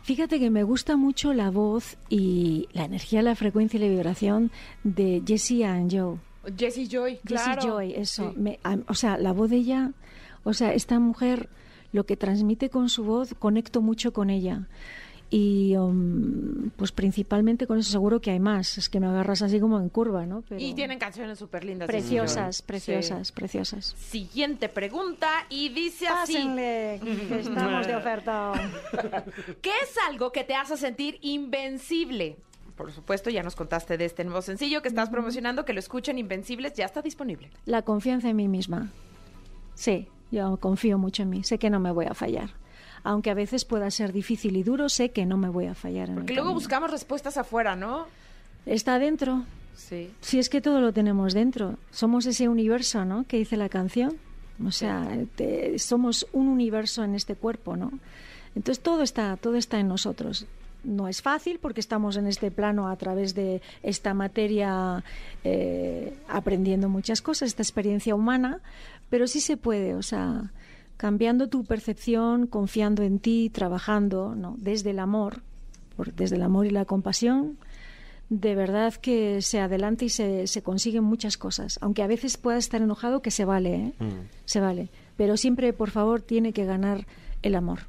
[0.03, 4.51] Fíjate que me gusta mucho la voz y la energía, la frecuencia y la vibración
[4.83, 6.17] de Jessie and Joe.
[6.57, 7.55] Jessie Joy, claro.
[7.55, 8.31] Jessie Joy, eso.
[8.33, 8.39] Sí.
[8.41, 9.93] Me- a- o sea, la voz de ella,
[10.45, 11.51] o sea, esta mujer,
[11.93, 14.67] lo que transmite con su voz, conecto mucho con ella.
[15.31, 18.79] Y um, pues principalmente con eso seguro que hay más.
[18.79, 20.43] Es que me agarras así como en curva, ¿no?
[20.49, 21.87] Pero Y tienen canciones súper lindas.
[21.87, 22.62] preciosas, Sí.
[22.67, 23.95] preciosas, preciosas.
[23.99, 26.33] Siguiente pregunta y dice así.
[26.35, 28.53] Pásenle, que estamos de oferta.
[29.61, 32.38] ¿Qué es algo que te hace sentir invencible?
[32.75, 36.17] Por supuesto, ya nos contaste de este nuevo sencillo que estás promocionando, que lo escuchen
[36.19, 37.51] Invencibles, ya está disponible.
[37.67, 38.93] La confianza en mí misma.
[39.75, 41.43] Sí, yo confío mucho en mí.
[41.45, 42.51] Sé que no me voy a fallar.
[43.05, 46.09] Aunque a veces pueda ser difícil y duro, sé que no me voy a fallar.
[46.09, 46.61] En Porque el luego camino.
[46.61, 48.07] buscamos respuestas afuera, ¿no?
[48.67, 49.45] Está dentro.
[49.77, 50.11] Sí.
[50.21, 51.77] Si es que todo lo tenemos dentro.
[51.91, 53.25] Somos ese universo, ¿no?
[53.27, 54.17] Que dice la canción.
[54.67, 57.93] O sea, te- somos un universo en este cuerpo, ¿no?
[58.57, 60.47] Entonces todo está, todo está en nosotros.
[60.83, 65.05] No es fácil porque estamos en este plano a través de esta materia
[65.45, 68.61] eh, aprendiendo muchas cosas, esta experiencia humana,
[69.11, 70.51] pero sí se puede, o sea,
[70.99, 74.57] cambiando tu percepción, confiando en ti, trabajando, ¿no?
[74.59, 75.41] Desde el amor,
[75.97, 77.57] por- desde el amor y la compasión,
[78.29, 81.79] de verdad que se adelanta y se, se consiguen muchas cosas.
[81.81, 83.93] Aunque a veces pueda estar enojado, que se vale, ¿eh?
[84.45, 84.91] Se vale.
[85.17, 87.07] Pero siempre, por favor, tiene que ganar
[87.43, 87.81] el amor.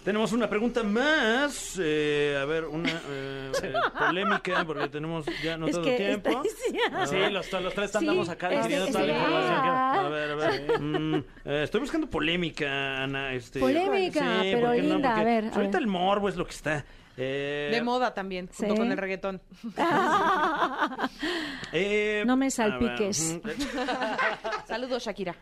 [0.00, 0.04] Sí.
[0.04, 1.78] Tenemos una pregunta más.
[1.80, 6.30] eh, a ver, una eh, eh, polémica, porque tenemos ya no Es todo que tiempo.
[6.30, 9.62] está- Sí, los, los tres Sí, andamos acá es- decidiendo toda la información.
[9.62, 10.80] que- A ver, a ver.
[10.90, 13.34] Mm, eh, estoy buscando polémica, Ana.
[13.34, 14.94] Este, Polémica, pero ¿por qué no?
[14.94, 15.82] linda, a ver, a Ahorita ver.
[15.82, 16.84] el morbo es lo que está.
[17.16, 18.78] Eh, De moda también, junto Sí.
[18.80, 19.40] con el reggaetón.
[21.72, 23.38] eh, No me salpiques.
[24.66, 25.34] Saludos, Shakira.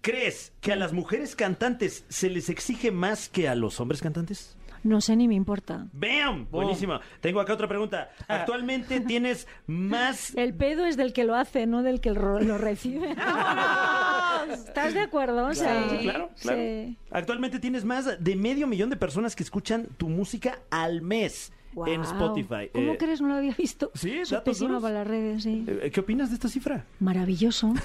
[0.00, 4.56] ¿Crees que a las mujeres cantantes se les exige más que a los hombres cantantes?
[4.82, 5.88] No sé ni me importa.
[5.92, 6.46] ¡Bam!
[6.48, 7.00] Buenísimo.
[7.20, 8.10] Tengo acá otra pregunta.
[8.28, 13.10] ¿Actualmente tienes más El pedo es del que lo hace, no del que lo, recibe.
[14.52, 15.46] ¿Estás de acuerdo?
[15.48, 16.58] O sea, Sí, claro, claro.
[16.60, 16.96] sí.
[17.10, 21.74] Actualmente tienes más de medio millón de personas que escuchan tu música al mes en
[21.74, 22.02] Guau.
[22.02, 22.70] Spotify.
[22.72, 23.20] ¿Cómo Eh, crees?
[23.20, 23.90] No lo había visto.
[23.94, 25.64] sí, Soy datos pésima para las redes, sí.
[25.66, 26.84] eh, ¿Qué opinas de esta cifra?
[27.00, 27.74] Maravilloso.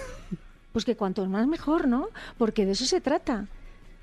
[0.72, 2.08] Pues que cuanto más mejor, ¿no?
[2.38, 3.48] Porque de eso se trata.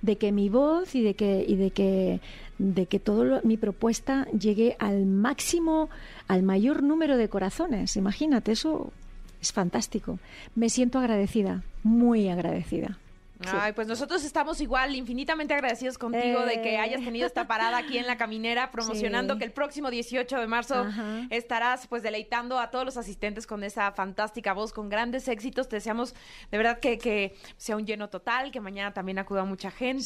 [0.02, 2.20] De que mi voz y de que, y de que,
[2.58, 5.90] de que todo mi propuesta llegue al máximo,
[6.28, 7.96] al mayor número de corazones.
[7.96, 8.92] Imagínate, eso
[9.40, 10.18] es fantástico.
[10.54, 12.98] Me siento agradecida, muy agradecida.
[13.46, 16.78] Ay, pues nosotros estamos igual infinitamente agradecidos contigo de que Eh.
[16.78, 19.38] hayas tenido esta parada aquí en la caminera promocionando Sí.
[19.38, 21.26] que el próximo 18 de marzo Ajá.
[21.30, 25.68] estarás pues deleitando a todos los asistentes con esa fantástica voz, con grandes éxitos.
[25.68, 26.14] Te deseamos
[26.50, 30.02] de verdad que, que sea un lleno total, que mañana también acuda mucha gente.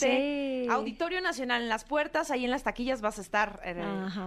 [0.65, 0.69] Sí.
[0.71, 3.75] Auditorio Nacional en las puertas, ahí en las taquillas vas a estar eh,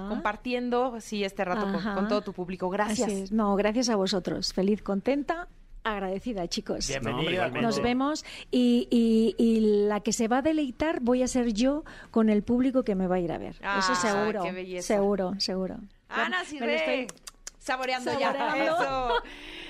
[0.10, 2.70] compartiendo sí este rato con, todo tu público.
[2.70, 3.32] Gracias.
[3.32, 4.54] No, gracias a vosotros.
[4.54, 5.48] Feliz, contenta,
[5.86, 6.88] agradecida, chicos.
[6.88, 7.32] Bienvenida.
[7.32, 7.62] igualmente.
[7.62, 11.84] Nos vemos y, y- y la que se va a deleitar voy a ser yo
[12.12, 13.56] con el público que me va a ir a ver.
[13.64, 14.42] Ah, Eso seguro.
[14.44, 14.88] qué belleza.
[14.96, 15.78] Seguro, seguro.
[16.10, 16.76] Ana Me lo Cirre.
[17.06, 17.20] estoy-
[17.60, 18.56] Saboreando, Saboreando.
[18.58, 18.66] ya.
[18.66, 19.14] Eso.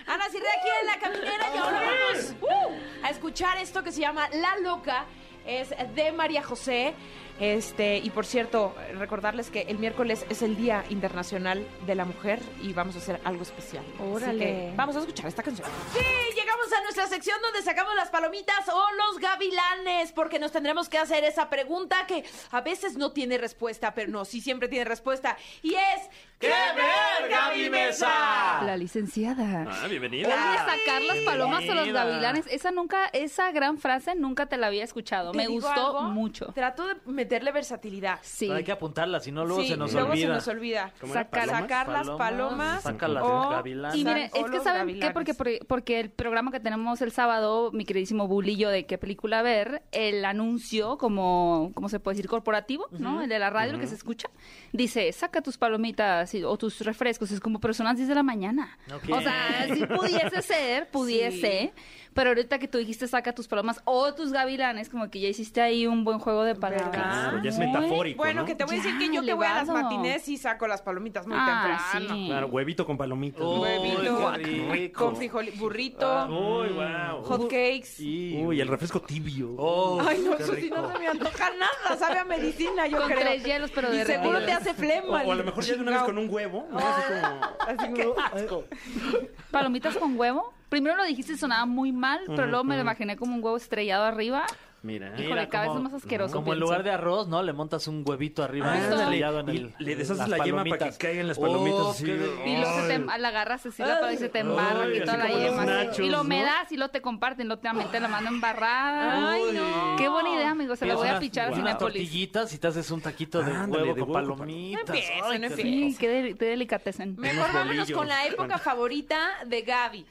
[0.07, 4.01] Ana Cirre aquí en la caminera y ahora vamos uh, a escuchar esto que se
[4.01, 5.05] llama La Loca.
[5.45, 6.93] Es de María José.
[7.39, 12.39] Este, y por cierto, recordarles que el miércoles es el Día Internacional de la Mujer
[12.61, 13.83] y vamos a hacer algo especial.
[13.95, 14.39] Así Órale.
[14.45, 15.67] que vamos a escuchar esta canción.
[15.93, 15.99] Sí,
[16.33, 20.97] llegamos a nuestra sección donde sacamos las palomitas o los gavilanes, porque nos tendremos que
[20.97, 25.37] hacer esa pregunta que a veces no tiene respuesta, pero no, sí siempre tiene respuesta.
[25.61, 28.61] Y es ¡Qué ver, Gaby Mesa!
[28.63, 29.67] La licenciada.
[29.69, 30.27] Ah, bienvenida.
[30.27, 32.03] Voy a sacar las palomas a los Bienvenida.
[32.05, 32.45] gavilanes.
[32.47, 35.31] Esa nunca, esa gran frase nunca te la había escuchado.
[35.31, 36.01] ¿Te Me gustó algo?
[36.03, 36.47] mucho.
[36.53, 36.95] Trato de
[37.25, 38.19] meterle versatilidad.
[38.21, 38.49] Sí.
[38.51, 40.27] Hay que apuntarla, si no luego Sí, se nos luego olvida.
[40.27, 40.93] se nos olvida.
[41.01, 41.23] ¿Cómo era?
[41.23, 41.61] Sacar- ¿Palomas?
[41.69, 43.63] Sacar las palomas Saca las o-.
[43.95, 45.13] Y miren, es que saben qué, gavilanes.
[45.13, 49.41] porque, porque porque el programa que tenemos el sábado, mi queridísimo bulillo de qué película
[49.41, 52.29] ver, el anuncio como, ¿cómo se puede decir?
[52.29, 53.21] Corporativo, ¿no?
[53.21, 54.29] El de la radio, el que se escucha,
[54.71, 57.31] dice, saca tus palomitas y- o tus refrescos.
[57.31, 58.77] Es como, pero son las 10 de la mañana.
[58.93, 59.09] Ok.
[59.11, 61.73] O sea, si pudiese ser, pudiese,
[62.15, 65.61] pero ahorita que tú dijiste, saca tus palomas o tus gavilanes, como que ya hiciste
[65.61, 66.89] ahí un buen juego de palabras.
[66.91, 68.47] Claro, ya es metafórico, Bueno, ¿no?
[68.47, 70.65] que te voy a decir Ya, que yo que voy a las matines y saco
[70.65, 72.15] las palomitas muy Ah, temprano.
[72.15, 72.27] sí.
[72.29, 73.41] Claro, huevito con palomitas.
[73.43, 74.31] Uy, Huevito,
[74.71, 75.05] rico.
[75.05, 77.21] con frijol, burrito, Ah, Uy, wow.
[77.25, 77.97] hot cakes.
[77.99, 79.53] Uy, el refresco tibio.
[79.57, 83.07] Oh, Ay, no, eso sí no se me antoja nada, sabe a medicina, yo Con
[83.07, 83.19] creo.
[83.19, 84.21] tres hielos, pero y derretidos.
[84.23, 85.21] seguro te hace flema.
[85.21, 86.65] o a lo mejor ya de una vez con un huevo.
[86.71, 86.79] ¿no?
[86.79, 87.43] Así como...
[87.67, 90.53] Así que- Palomitas con huevo.
[90.75, 93.55] Primero lo dijiste y sonaba muy mal, pero luego me lo imaginé como un huevo
[93.55, 94.45] estrellado arriba.
[94.85, 95.07] Mira.
[95.13, 96.33] Híjole, Mira, cada vez como- es más asqueroso.
[96.35, 96.65] Como en pienso.
[96.65, 97.41] lugar de arroz, ¿no?
[97.41, 99.73] Le montas un huevito arriba Ah, estrellado en y el.
[99.79, 102.05] le deshaces la yema para que caigan las palomitas Oh, así.
[102.05, 102.11] qué
[102.45, 105.27] Y luego se te, la agarras así, la y se te embarra aquí toda la
[105.27, 105.65] yema.
[105.65, 109.31] nachos, y lo me das y lo te comparten, lo te meten la mano embarrada.
[109.31, 109.95] Ay, no.
[109.97, 110.75] Qué buena idea, amigo.
[110.75, 111.79] Se la voy a unas- fichar a Cinépolis.
[111.79, 114.83] tortillitas y te haces un taquito de Ándale, huevo de con huevo palomitas.
[114.87, 115.49] No Ay, no.
[115.49, 117.15] Sí, qué, de, qué delicatecen.
[117.17, 119.17] Mejor vámonos con la época favorita
[119.47, 120.05] de Gaby.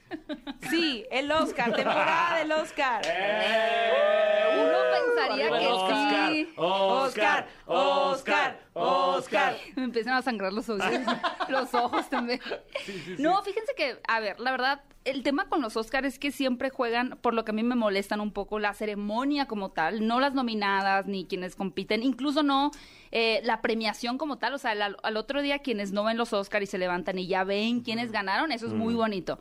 [0.69, 3.03] Sí, el Oscar, temporada del Oscar.
[4.65, 4.79] Uno
[5.17, 6.33] pensaría que Oscar.
[6.33, 6.49] sí.
[6.57, 9.57] Oscar, Oscar, Oscar.
[9.77, 10.85] Me empiezan a sangrar los ojos.
[11.49, 12.41] los ojos también.
[13.19, 16.71] No, fíjense que, a ver, la verdad, el tema con los Oscars es que siempre
[16.71, 20.19] juegan, por lo que a mí me molestan un poco, la ceremonia como tal, no
[20.21, 22.71] las nominadas ni quienes compiten, incluso no
[23.13, 24.55] eh, la premiación como tal.
[24.55, 27.27] O sea, al, al otro día quienes no ven los Oscars y se levantan y
[27.27, 29.39] ya ven quiénes ganaron, eso es muy bonito.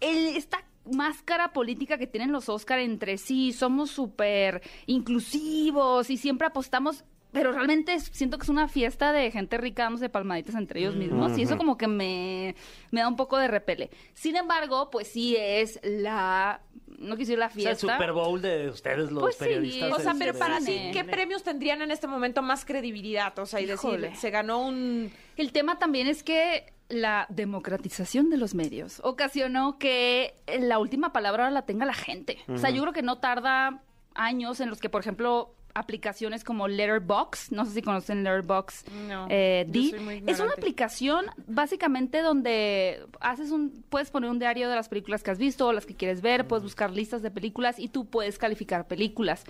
[0.00, 6.46] El- esta máscara política que tienen los Oscar entre sí, somos súper inclusivos y siempre
[6.46, 10.94] apostamos pero realmente siento que es una fiesta de gente rica dándose palmaditas entre ellos
[10.94, 12.54] mismos y eso como que me,
[12.92, 13.90] me da un poco de repele.
[14.14, 16.60] Sin embargo, pues sí es la,
[16.96, 17.94] no quisiera la O sea, el fiesta.
[17.94, 19.92] Super Bowl de ustedes, los Pues sí, periodistas.
[19.92, 20.66] O sea, pero para sí.
[20.66, 23.36] ti, ¿qué premios tendrían en este momento más credibilidad?
[23.40, 25.10] O sea, y decir, se ganó un...
[25.36, 31.50] El tema también es que la democratización de los medios ocasionó que la última palabra
[31.50, 32.38] la tenga la gente.
[32.48, 33.82] O sea, yo creo que no tarda
[34.14, 39.26] años en los que, por ejemplo, aplicaciones como Letterbox, no sé si conocen Letterbox, No,
[39.28, 39.66] eh,
[40.00, 45.22] muy es una aplicación básicamente donde haces un, puedes poner un diario de las películas
[45.22, 48.06] que has visto o las que quieres ver, puedes buscar listas de películas y tú
[48.06, 49.44] puedes calificar películas.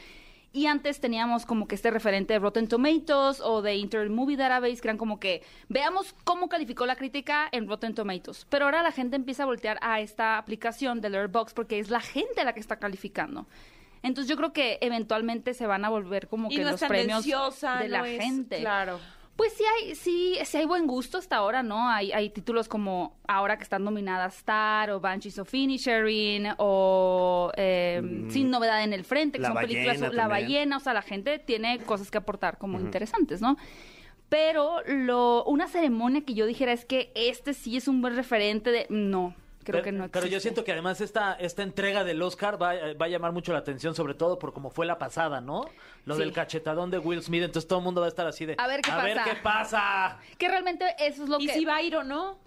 [0.57, 4.77] Y antes teníamos como que este referente de Rotten Tomatoes o de Internet Movie Database,
[4.81, 8.47] que eran como que veamos cómo calificó la crítica en Rotten Tomatoes.
[8.49, 11.99] Pero ahora la gente empieza a voltear a esta aplicación de Letterboxd porque es la
[12.01, 13.49] gente la que está calificando.
[14.05, 17.25] Entonces yo creo que eventualmente se van a volver como Y que no los premios
[17.25, 18.61] de no la es- gente.
[18.61, 19.01] Claro.
[19.37, 21.89] Pues sí hay, sí, sí hay buen gusto hasta ahora, ¿no?
[21.89, 28.27] Hay, hay títulos como ahora que están nominadas Star o Banshees of Inisherin o eh,
[28.29, 30.29] Sin Novedad en el Frente, que La son películas, Ballena La.
[30.29, 33.57] Ballena, o sea, la gente tiene cosas que aportar como interesantes, ¿no?
[34.29, 38.71] Pero lo, una ceremonia que yo dijera es que este sí es un buen referente
[38.71, 38.87] de...
[38.89, 39.35] No,
[39.65, 40.41] creo pero, que no pero yo existe.
[40.43, 43.95] siento que además esta, esta entrega del Oscar va, va a llamar mucho la atención,
[43.95, 45.65] sobre todo por cómo fue la pasada, ¿no?
[46.05, 46.21] Lo Sí.
[46.21, 48.55] del cachetadón de Will Smith, entonces todo el mundo va a estar así de...
[48.59, 49.31] A ver qué a ver pasa".
[49.31, 50.19] qué pasa.
[50.39, 51.55] Que realmente eso es lo ¿Y que...
[51.55, 52.39] si va a ir o no?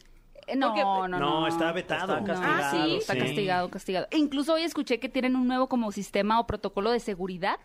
[0.48, 2.18] Eh, No, Porque- no, no, No, está vetado.
[2.18, 2.64] Está No, castigado.
[2.64, 2.96] Ah, ¿sí?
[2.98, 3.20] está sí.
[3.20, 4.08] castigado, castigado.
[4.12, 7.58] E incluso hoy escuché que tienen un nuevo como sistema o protocolo de seguridad,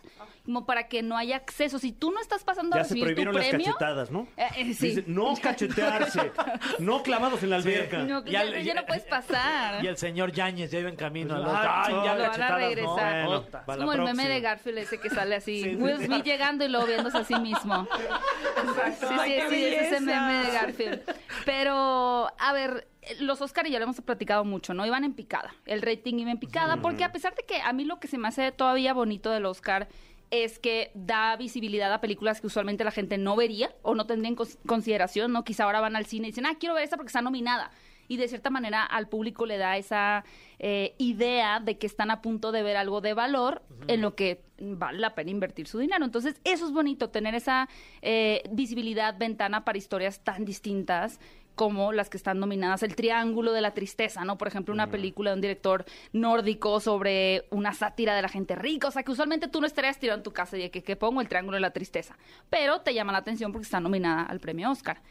[0.44, 1.78] como para que no haya acceso.
[1.78, 4.26] Si tú no estás pasando a Ya se recibir tu prohibieron las premio, cachetadas, ¿no?
[4.36, 4.88] Eh, eh, sí.
[4.88, 6.32] Dice, no cachetearse,
[6.78, 7.98] no clavados en la alberca.
[7.98, 9.84] no, Ya ya, no puedes pasar.
[9.84, 11.34] Y el señor Yáñez ya iba en camino.
[11.34, 11.70] Pues, al otro.
[11.70, 13.24] ay, Ay, ya lo van a no, regresar.
[13.26, 15.52] Bueno, Es como el meme de Garfield ese que sale así.
[15.62, 16.06] Sí, sí, Will sí.
[16.06, 17.86] Smith llegando y luego viéndose a sí mismo.
[17.92, 21.02] Sí, sí, Ay, qué sí, es ese meme de Garfield.
[21.44, 22.88] Pero, a ver,
[23.20, 24.86] los Oscar ya lo hemos platicado mucho, ¿no?
[24.86, 25.54] Iban en picada.
[25.66, 28.18] El rating iba en picada, porque a pesar de que a mí lo que se
[28.18, 29.88] me hace todavía bonito del Oscar
[30.32, 34.30] es que da visibilidad a películas que usualmente la gente no vería o no tendría
[34.30, 35.44] en cons- consideración, ¿no?
[35.44, 37.70] Quizá ahora van al cine y dicen, ah, quiero ver esta porque está nominada.
[38.08, 40.24] Y de cierta manera al público le da esa
[40.58, 44.42] eh, idea de que están a punto de ver algo de valor en lo que
[44.58, 46.04] vale la pena invertir su dinero.
[46.04, 47.68] Entonces, eso es bonito, tener esa
[48.00, 51.20] eh, visibilidad, ventana para historias tan distintas
[51.62, 54.36] como las que están nominadas El Triángulo de la Tristeza, ¿no?
[54.36, 58.88] Por ejemplo, una película de un director nórdico sobre una sátira de la gente rica,
[58.88, 60.96] o sea, que usualmente tú no estarías tirado en tu casa y de que, que
[60.96, 62.18] pongo El Triángulo de la Tristeza,
[62.50, 65.02] pero te llama la atención porque está nominada al premio Oscar.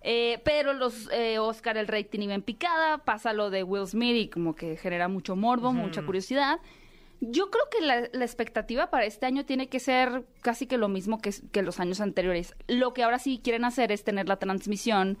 [0.00, 4.16] Eh, pero los eh, Oscar, el rating iba en picada, pasa lo de Will Smith
[4.16, 6.58] y como que genera mucho morbo, mucha curiosidad.
[7.20, 10.88] Yo creo que la, la expectativa para este año tiene que ser casi que lo
[10.88, 12.56] mismo que, que los años anteriores.
[12.66, 15.16] Lo que ahora sí quieren hacer es tener la transmisión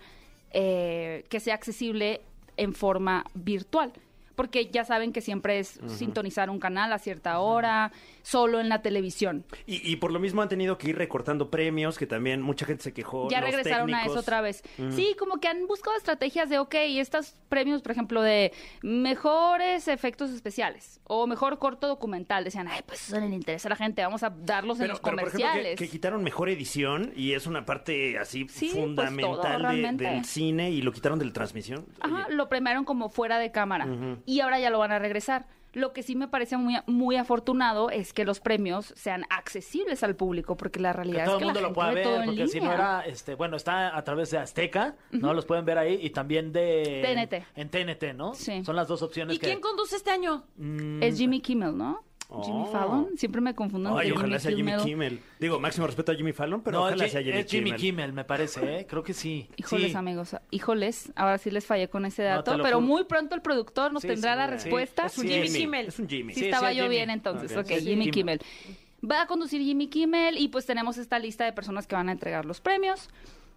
[0.52, 2.20] eh, que sea accesible
[2.56, 3.92] en forma virtual.
[4.40, 8.80] Porque ya saben que siempre es sintonizar un canal a cierta hora, solo en la
[8.80, 9.44] televisión.
[9.66, 12.82] Y, y por lo mismo han tenido que ir recortando premios, que también mucha gente
[12.84, 13.28] se quejó.
[13.28, 14.12] ya los regresaron a técnicos.
[14.12, 14.62] eso otra vez.
[14.90, 20.30] Sí, como que han buscado estrategias de, ok, estos premios, por ejemplo, de mejores efectos
[20.30, 22.44] especiales o mejor corto documental.
[22.44, 25.16] Decían, ay, pues eso le interesa a la gente, vamos a darlos en los pero,
[25.16, 25.78] por ejemplo, comerciales.
[25.78, 30.04] que, que quitaron mejor edición y es una parte así Sí, pues, todo, fundamental de-
[30.10, 31.84] del cine y lo quitaron de la transmisión.
[32.00, 33.86] Ajá, Oye, lo premiaron como fuera de cámara
[34.30, 35.46] y ahora ya lo van a regresar.
[35.72, 40.16] Lo que sí me parece muy, muy afortunado es que los premios sean accesibles al
[40.16, 42.02] público, porque la Que realidad todo es el que mundo la lo gente pueda ve
[42.02, 45.32] todo ver, en porque si no era, este, bueno, está a través de Azteca, ¿no?
[45.32, 47.02] Los pueden ver ahí y también de...
[47.04, 47.44] TNT.
[47.56, 48.34] En TNT, ¿no?
[48.34, 48.64] Sí.
[48.64, 49.46] Son las dos opciones ¿Y que...
[49.46, 50.44] quién conduce este año?
[51.00, 52.04] Es Jimmy Kimmel, ¿no?
[52.44, 52.72] Jimmy Oh.
[52.72, 53.08] Fallon.
[53.16, 54.84] Siempre me confundo Ay, entre ojalá sea Jimmy Kimmel.
[54.84, 55.20] Kimmel.
[55.40, 57.64] Digo, máximo respeto a Jimmy Fallon, pero no, ojalá es, sea Ji- Jimmy, es Jimmy
[57.72, 57.80] Kimmel.
[57.80, 58.86] Kimmel, me parece, ¿eh?
[58.88, 59.48] Creo que sí.
[59.56, 59.96] Híjoles, Sí.
[59.96, 63.42] amigos, híjoles, ahora sí les fallé con ese No, dato, lo pero muy pronto el
[63.42, 64.52] productor nos Sí, tendrá sí, la sí.
[64.52, 65.06] respuesta.
[65.06, 65.58] Es un Jimmy Jimmy.
[65.58, 65.86] Kimmel.
[65.88, 66.32] Es un Jimmy.
[66.34, 66.94] Sí, Sí, estaba sí, yo Jimmy.
[66.96, 67.56] bien entonces.
[67.56, 67.66] Ok.
[67.68, 68.10] Jimmy Jimmy.
[68.10, 68.40] Kimmel.
[69.08, 72.12] Va a conducir Jimmy Kimmel y pues tenemos esta lista de personas que van a
[72.12, 73.08] entregar los premios.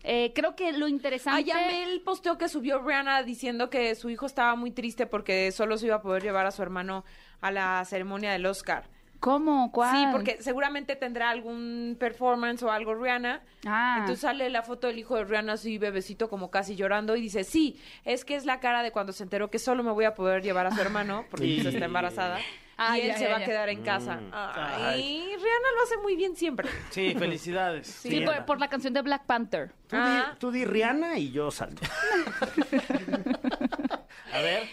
[0.04, 1.52] Eh, creo que lo interesante...
[1.52, 5.52] Ay, amé el posteo que subió Rihanna diciendo que su hijo estaba muy triste porque
[5.52, 7.06] solo se iba a poder llevar a su hermano
[7.39, 8.89] a la ceremonia del Oscar.
[9.24, 9.72] ¿Cómo?
[9.72, 9.96] ¿Cuál?
[9.96, 13.42] Sí, porque seguramente tendrá algún performance o algo Rihanna.
[13.66, 13.96] Ah.
[14.00, 17.46] Entonces sale la foto del hijo de Rihanna así bebecito como casi llorando y dice,
[17.46, 20.14] sí, es que es la cara de cuando se enteró que solo me voy a
[20.14, 22.38] poder llevar a su hermano porque Y- pues, está embarazada.
[22.76, 24.16] Ah, y él ya, se ya, va a quedar en casa.
[24.16, 24.32] Mm.
[24.34, 26.67] Ay, Rihanna lo hace muy bien siempre.
[26.90, 27.88] Sí, felicidades.
[27.88, 29.69] Sí, Sí, por, la canción de Black Panther.
[29.88, 30.36] Tú, di, Ah.
[30.38, 31.82] tú di Rihanna y yo salto.
[34.34, 34.63] A ver,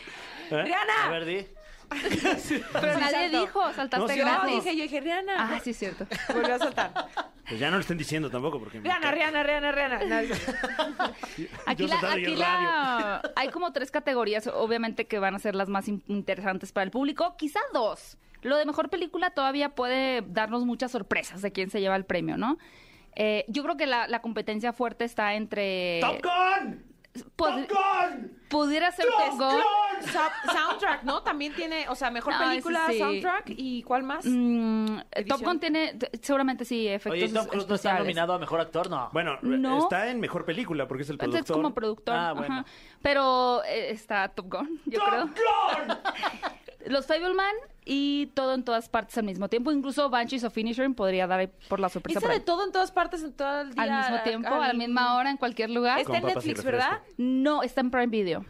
[0.50, 0.62] ¿Eh?
[0.64, 1.04] ¡Rihanna!
[1.04, 1.46] a ver, di.
[1.90, 3.40] Pero nadie saltó.
[3.40, 5.34] dijo, saltaste No, dije, yo dije, Rihanna.
[5.38, 6.06] Ah, sí, es cierto.
[6.32, 6.92] Volvió a saltar.
[7.48, 8.78] Pues ya no lo estén diciendo tampoco porque...
[8.78, 9.14] me Rihanna, cae.
[9.14, 10.04] Rihanna, Rihanna, Rihanna.
[10.04, 10.34] Nadie-
[11.66, 15.88] Aquí, la, aquí la- hay como tres categorías, obviamente que van a ser las más
[15.88, 18.18] in- interesantes para el público, quizá dos.
[18.42, 22.36] Lo de mejor película todavía puede darnos muchas sorpresas de quién se lleva el premio,
[22.36, 22.56] ¿no?
[23.16, 26.00] Eh, yo creo que la, la competencia fuerte está entre...
[26.00, 26.84] ¡Top Gun!
[27.36, 28.38] Pod- ¡Top Gun!
[28.48, 29.60] pudiera ser Top Gun.
[30.12, 31.22] Sa- soundtrack, ¿no?
[31.22, 32.98] También tiene, o sea, mejor No, película, sí.
[32.98, 34.24] soundtrack y ¿cuál más?
[34.26, 35.42] Mm, Top Edición.
[35.42, 39.10] Gun tiene, seguramente sí, efectos Oye, Tom Cruise no está nominado a mejor actor, no.
[39.12, 39.78] Bueno, No.
[39.78, 41.56] está en mejor película porque es el Entonces, productor.
[41.56, 42.14] es como productor.
[42.16, 42.54] Ah, bueno.
[42.54, 42.64] ajá.
[43.02, 45.28] Pero eh, está Top Gun, yo creo.
[46.86, 47.54] Los Fableman
[47.92, 49.72] y todo en todas partes al mismo tiempo.
[49.72, 52.20] Incluso Banshees of Inisherin podría dar ahí por la sorpresa.
[52.20, 52.40] Esa de ahí.
[52.40, 53.82] todo en todas partes, en todo el día.
[53.82, 55.98] al mismo tiempo, al- a la misma hora, en cualquier lugar.
[55.98, 56.62] Está en Netflix.
[56.62, 57.00] ¿verdad?
[57.16, 58.44] No, está en Prime Video.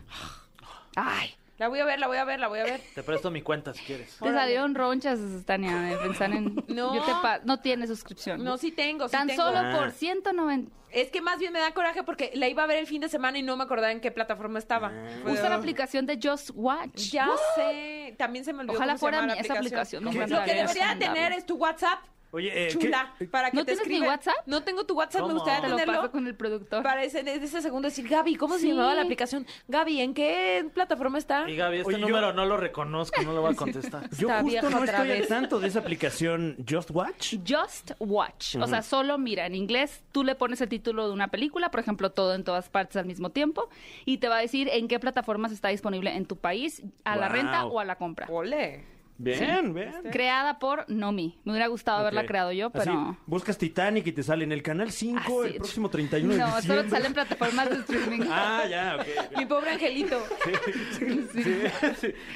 [0.95, 2.81] Ay, La voy a ver, la voy a ver, la voy a ver.
[2.95, 4.17] Te presto mi cuenta si quieres.
[4.19, 6.55] te salieron ronchas, Tania, de pensar en...
[6.69, 6.95] No.
[6.95, 8.43] Yo te pa- no tiene suscripción.
[8.43, 9.43] No, sí tengo, sí Tan tengo.
[9.43, 9.77] solo Ah.
[9.79, 10.73] por 190...
[10.91, 13.11] Es que más bien me da coraje porque la iba a ver el fin de
[13.11, 14.91] semana y no me acordaba en qué plataforma estaba.
[15.23, 17.11] Fue- Usa la aplicación de Just Watch.
[17.11, 20.03] Ya sé, también se me olvidó Ojalá cómo se fuera llama mi- la esa aplicación,
[20.05, 20.19] Lo que
[20.55, 21.99] debería tener es tu WhatsApp,
[22.33, 24.07] Oye, eh, chula, ¿qué- para que ¿No te tienes mi.
[24.07, 24.37] WhatsApp?
[24.47, 25.35] No tengo tu WhatsApp, me ¿Cómo?
[25.41, 26.01] gustaría Te lo tenerlo.
[26.01, 26.83] paso con el productor.
[26.85, 28.69] Para ese, en ese segundo decir, Gaby, ¿cómo se Sí.
[28.69, 29.47] llamaba la aplicación?
[29.67, 31.51] Gaby, ¿en qué plataforma está?
[31.51, 34.03] Y Gaby, este Oye, yo- número no lo reconozco, no lo voy a contestar.
[34.11, 35.29] Yo Está justo vieja no otra estoy al vez.
[35.29, 37.35] tanto de esa aplicación Just Watch.
[37.49, 38.57] Just Watch.
[38.57, 41.81] O sea, solo mira, en inglés tú le pones el título de una película, por
[41.81, 43.69] ejemplo, todo en todas partes al mismo tiempo,
[44.05, 47.27] y te va a decir en qué plataformas está disponible en tu país, a la
[47.27, 47.35] Wow.
[47.37, 48.27] renta o a la compra.
[48.31, 48.85] Ole.
[49.23, 49.93] Bien, bien.
[50.11, 51.39] Creada por Nomi.
[51.45, 52.27] Me hubiera gustado haberla Ok.
[52.29, 52.91] creado yo, pero...
[53.11, 55.49] Así, buscas Titanic y te sale en el canal 5 Así.
[55.53, 56.67] el próximo 31 de No, diciembre.
[56.77, 58.21] solo te salen plataformas de streaming.
[58.31, 59.07] Ah, ya, ok.
[59.33, 59.39] ok.
[59.39, 60.23] Mi pobre angelito.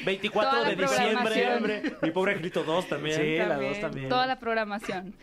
[0.04, 1.96] 24 Toda la de diciembre.
[2.02, 3.20] Mi pobre angelito 2 también.
[3.20, 3.72] Sí, la También.
[3.72, 4.08] dos también.
[4.08, 5.14] Toda la programación.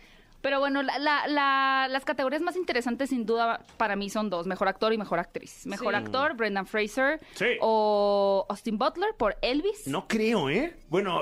[0.42, 4.46] Pero bueno, la- la- la- las categorías más interesantes sin duda para mí son dos,
[4.46, 5.64] mejor actor y mejor actriz.
[5.66, 6.00] Mejor Sí.
[6.00, 7.46] actor, Brendan Fraser Sí.
[7.60, 9.86] o Austin Butler por Elvis.
[9.86, 10.76] No creo, ¿eh?
[10.88, 11.20] Bueno,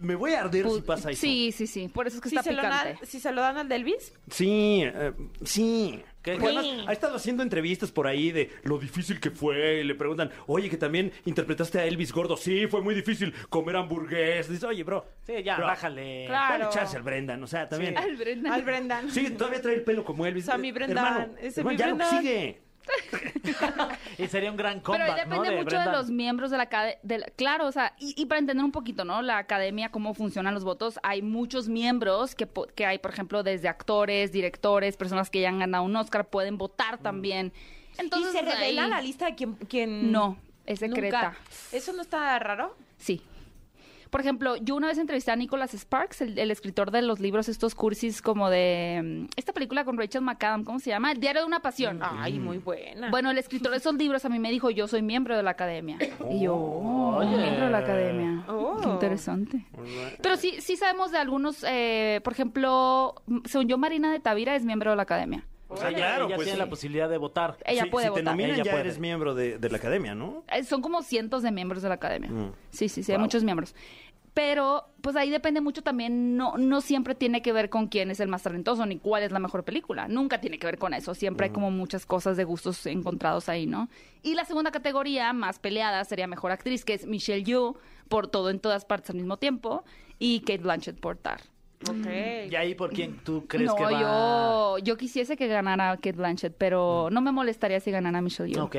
[0.00, 1.20] me voy a arder si pasa eso.
[1.20, 2.98] Sí, sí, sí, por eso es que Si está picante.
[3.06, 5.12] si se lo dan al Delvis, Sí, eh,
[5.44, 6.02] sí.
[6.26, 6.32] ¿Qué?
[6.40, 9.80] Porque además, ha estado haciendo entrevistas por ahí de lo difícil que fue.
[9.80, 12.36] Y le preguntan, oye, que también interpretaste a Elvis Gordo.
[12.36, 14.50] Sí, fue muy difícil comer hamburguesas.
[14.50, 15.06] Dice, oye, bro.
[15.24, 16.24] Sí, ya, bro, bájale.
[16.26, 16.56] Claro.
[16.64, 17.96] puede echarse al Brendan, o sea, también.
[17.96, 18.52] Al Brendan.
[18.52, 19.10] al Brendan.
[19.10, 20.44] Sí, todavía trae el pelo como Elvis.
[20.44, 22.20] O sea, mi Brendan, Hermano, ese hermano, mi ya lo Brendan.
[22.20, 22.65] sigue.
[24.18, 25.56] Y sería un gran Pero comeback, ahí depende ¿no?
[25.62, 26.98] mucho de los miembros de la academia.
[27.36, 29.20] Claro, o sea, y, y para entender un poquito, ¿no?
[29.22, 33.42] La academia, cómo funcionan los votos, hay muchos miembros que, po- que hay, por ejemplo,
[33.42, 36.58] desde actores, directores, personas que ya han ganado un Oscar, pueden Mm.
[36.58, 37.52] votar también.
[37.98, 39.54] Entonces, ¿Y se revela ahí- la lista de quién...?
[39.68, 40.12] quién...
[40.12, 41.22] No, es secreta.
[41.22, 41.38] Nunca.
[41.72, 42.76] ¿Eso no está raro?
[42.98, 43.22] Sí.
[44.10, 47.48] Por ejemplo, yo una vez entrevisté a Nicholas Sparks, el, el escritor de los libros
[47.48, 51.12] estos cursis como de mm, esta película con Rachel McAdams, ¿cómo se llama?
[51.12, 52.00] El diario de una pasión.
[52.02, 53.10] Ay, muy buena.
[53.10, 55.50] Bueno, el escritor de esos libros a mí me dijo, yo soy miembro de la
[55.50, 55.98] academia.
[56.28, 58.44] Y yo, oh, miembro de la academia.
[58.48, 58.78] Oh.
[58.82, 59.64] Qué interesante.
[60.20, 64.64] Pero sí, sí sabemos de algunos, eh, por ejemplo, según yo, Marina de Tavira es
[64.64, 65.44] miembro de la academia.
[65.68, 66.64] O sea, Ella- claro, ella pues tiene sí.
[66.64, 67.56] la posibilidad de votar.
[67.64, 68.24] Ella Si- puede si te votar.
[68.36, 68.84] nominan, Ella ya puede.
[68.84, 70.44] eres miembro de, de la academia, ¿no?
[70.52, 72.30] Eh, Son como cientos de miembros de la academia.
[72.30, 72.52] Mm.
[72.70, 73.24] Sí, sí, sí, hay Wow.
[73.24, 73.74] muchos miembros.
[74.32, 78.20] Pero, pues ahí depende mucho también, no, no siempre tiene que ver con quién es
[78.20, 80.08] el más talentoso ni cuál es la mejor película.
[80.08, 81.14] Nunca tiene que ver con eso.
[81.14, 83.88] Siempre hay como muchas cosas de gustos encontrados ahí, ¿no?
[84.22, 88.50] Y la segunda categoría, más peleada, sería mejor actriz, que es Michelle Yeoh, por todo
[88.50, 89.84] en todas partes al mismo tiempo,
[90.18, 91.40] y Kate Blanchett por Tar.
[91.88, 92.50] Ok.
[92.50, 94.00] ¿Y ahí por quién tú crees no, que va?
[94.00, 98.64] yo, yo quisiese que ganara Kate Blanchett, pero no me molestaría si ganara Michelle Yeoh.
[98.64, 98.76] Ok.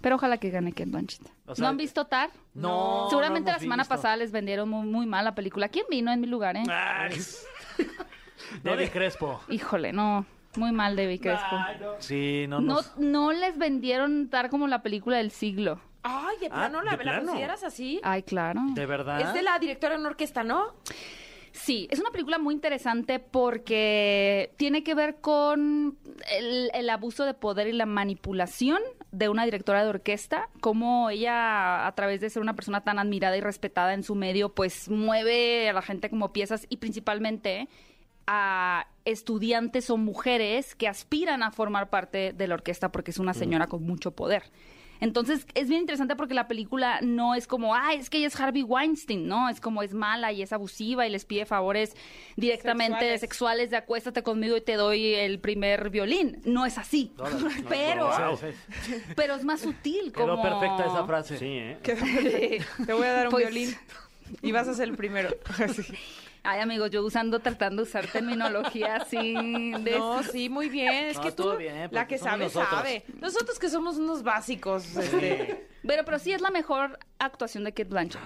[0.00, 1.22] Pero ojalá que gane Kate Blanchett.
[1.46, 2.30] O sea, ¿No han visto Tar?
[2.54, 3.94] No, Seguramente no la semana visto.
[3.94, 5.68] pasada les vendieron muy, muy mal la película.
[5.68, 6.62] ¿Quién vino en mi lugar, eh?
[6.70, 7.08] Ah,
[8.62, 9.40] Debbie Crespo.
[9.48, 10.24] Híjole, no.
[10.56, 11.56] Muy mal, Debbie Crespo.
[11.98, 15.80] Sí, no, No, nos- no les vendieron Tar como la película del siglo.
[16.02, 17.26] Ay, de Ah, plano, ¿la, ¿de la plano?
[17.26, 18.00] consideras así?
[18.02, 18.60] Ay, claro.
[18.74, 19.20] ¿De verdad?
[19.20, 20.74] Es de la directora en orquesta, ¿no?
[21.52, 25.98] Sí, es una película muy interesante porque tiene que ver con
[26.30, 28.80] el, el abuso de poder y la manipulación
[29.12, 33.36] de una directora de orquesta, cómo ella, a través de ser una persona tan admirada
[33.36, 37.68] y respetada en su medio, pues mueve a la gente como piezas y principalmente
[38.26, 43.34] a estudiantes o mujeres que aspiran a formar parte de la orquesta porque es una
[43.34, 44.44] señora con mucho poder.
[45.00, 48.38] Entonces, es bien interesante porque la película no es como, ah, es que ella es
[48.38, 49.48] Harvey Weinstein, ¿no?
[49.48, 51.96] Es como es mala y es abusiva y les pide favores
[52.36, 53.20] directamente Sexuales.
[53.20, 56.40] sexuales, de acuéstate conmigo y te doy el primer violín.
[56.44, 57.12] No es así.
[57.68, 58.10] pero,
[59.16, 60.12] pero es más sutil.
[60.12, 60.26] Como...
[60.26, 61.38] Quedó perfecta esa frase.
[61.38, 61.78] Sí, ¿eh?
[62.86, 63.74] Te voy a dar un Pues, violín.
[64.42, 65.30] Y vas a ser el primero.
[65.74, 65.82] Sí.
[66.42, 69.34] Ay, amigos, yo usando, tratando de usar terminología así.
[69.84, 69.94] De...
[69.98, 71.06] No, sí, muy bien.
[71.06, 72.70] Es No, que tú, bien, la que sabe, nosotros.
[72.70, 73.04] sabe.
[73.20, 74.96] Nosotros que somos unos básicos.
[74.96, 78.20] este, Pero, pero sí es la mejor actuación de Kate Blanchett,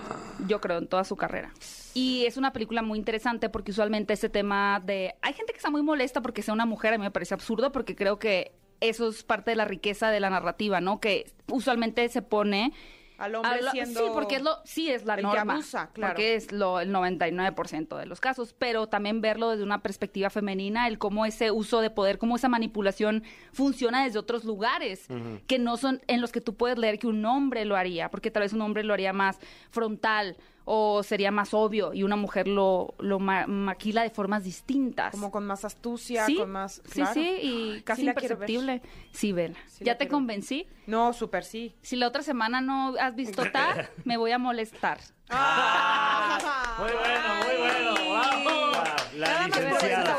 [0.47, 1.53] yo creo, en toda su carrera.
[1.95, 5.15] Y es una película muy interesante porque usualmente ese tema de...
[5.23, 7.73] Hay gente que está muy molesta porque sea una mujer, a mí me parece absurdo
[7.73, 11.01] porque creo que eso es parte de la riqueza de la narrativa, ¿no?
[11.01, 12.73] Que usualmente se pone...
[13.19, 14.01] al hombre a lo- siendo...
[14.01, 15.55] Sí, porque es lo, sí es la que norma.
[15.55, 16.13] abusa, claro.
[16.15, 18.55] Porque es lo, el 99% de los casos.
[18.59, 22.49] Pero también verlo desde una perspectiva femenina, el cómo ese uso de poder, cómo esa
[22.49, 25.07] manipulación funciona desde otros lugares,
[25.47, 28.31] que no son en los que tú puedes leer que un hombre lo haría, porque
[28.31, 29.39] tal vez un hombre lo haría más
[29.71, 35.11] frontal o sería más obvio y una mujer lo, lo ma- maquila de formas distintas.
[35.13, 36.81] Como con más astucia, sí, con más...
[36.87, 37.15] sí, claro.
[37.15, 38.49] sí, y casi Sí la quiero ver.
[38.51, 38.83] imperceptible.
[39.13, 39.57] Sí, vela.
[39.67, 40.67] Sí la ¿Ya te quiero convencí?
[40.87, 41.75] No, súper sí.
[41.83, 44.99] Si la otra semana no has visto TAR, me voy a molestar.
[45.31, 47.95] Ah, Muy bueno, muy bueno.
[47.95, 48.73] ¡Bravo!
[49.17, 50.17] La más licenciada,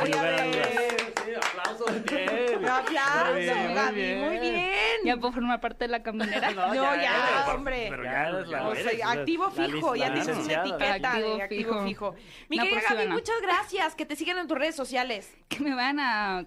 [1.36, 2.04] aplausos.
[2.06, 2.60] Bien.
[2.60, 3.42] Un aplauso, Muy
[3.96, 4.65] bien, muy bien.
[5.06, 6.52] ¿Ya puedo formar parte de la caminera?
[6.56, 7.88] No, ya ya, eres, hombre.
[7.90, 10.28] Pero Ya ya, eres la- ya O eres, sea, o sea, activo fijo, ya tienes
[10.38, 11.86] una etiqueta Activo de activo fijo.
[12.14, 12.16] fijo.
[12.50, 13.96] Mi querida Gaby, muchas gracias.
[13.96, 15.32] Que te sigan en tus redes sociales.
[15.48, 16.46] Que me van a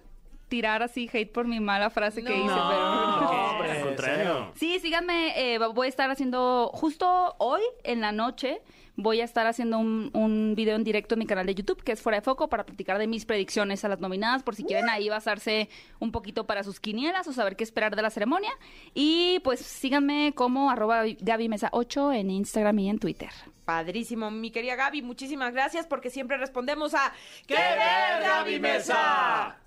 [0.49, 2.35] tirar así hate por mi mala frase que No.
[2.35, 2.79] hice, pero...
[2.79, 4.51] No, hombre, Al contrario.
[4.55, 8.61] Sí, síganme, eh, voy a estar haciendo, justo hoy en la noche,
[8.95, 11.93] voy a estar haciendo un, un video en directo en mi canal de YouTube, que
[11.93, 14.89] es Fuera de Foco, para platicar de mis predicciones a las nominadas, por si quieren
[14.89, 15.69] ahí basarse
[15.99, 18.51] un poquito para sus quinielas o saber qué esperar de la ceremonia.
[18.93, 23.29] Y pues síganme como arroba Gaby Mesa 8 en Instagram y en Twitter.
[23.63, 27.13] Padrísimo, mi querida Gaby, muchísimas gracias porque siempre respondemos a
[27.47, 29.57] ¿Qué ver, Gaby Mesa?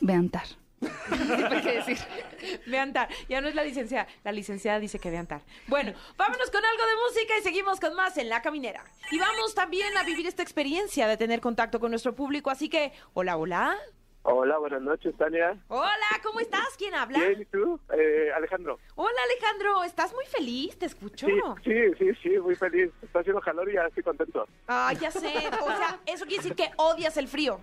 [0.00, 0.46] Vean tar.
[0.80, 1.98] ¿Qué qué decir?
[2.66, 3.08] Vean tar.
[3.28, 4.06] Ya no es la licenciada.
[4.24, 5.42] La licenciada dice que vean tar.
[5.68, 8.84] Bueno, vámonos con algo de música y seguimos con más en La Caminera.
[9.10, 12.50] Y vamos también a vivir esta experiencia de tener contacto con nuestro público.
[12.50, 13.76] Así que, hola, hola.
[14.28, 15.56] Hola, buenas noches, Tania.
[15.68, 16.76] Hola, ¿cómo estás?
[16.76, 17.20] ¿Quién habla?
[17.20, 17.78] Bien, ¿y tú?
[17.96, 18.76] Eh, Alejandro.
[18.96, 19.84] Hola, Alejandro.
[19.84, 20.76] ¿Estás muy feliz?
[20.76, 21.28] ¿Te escucho?
[21.28, 21.32] Sí,
[21.64, 22.90] sí, sí, sí, muy feliz.
[23.02, 24.48] Está haciendo calor y ya estoy contento.
[24.66, 25.32] Ah, ya sé.
[25.62, 27.60] O sea, eso quiere decir que odias el frío.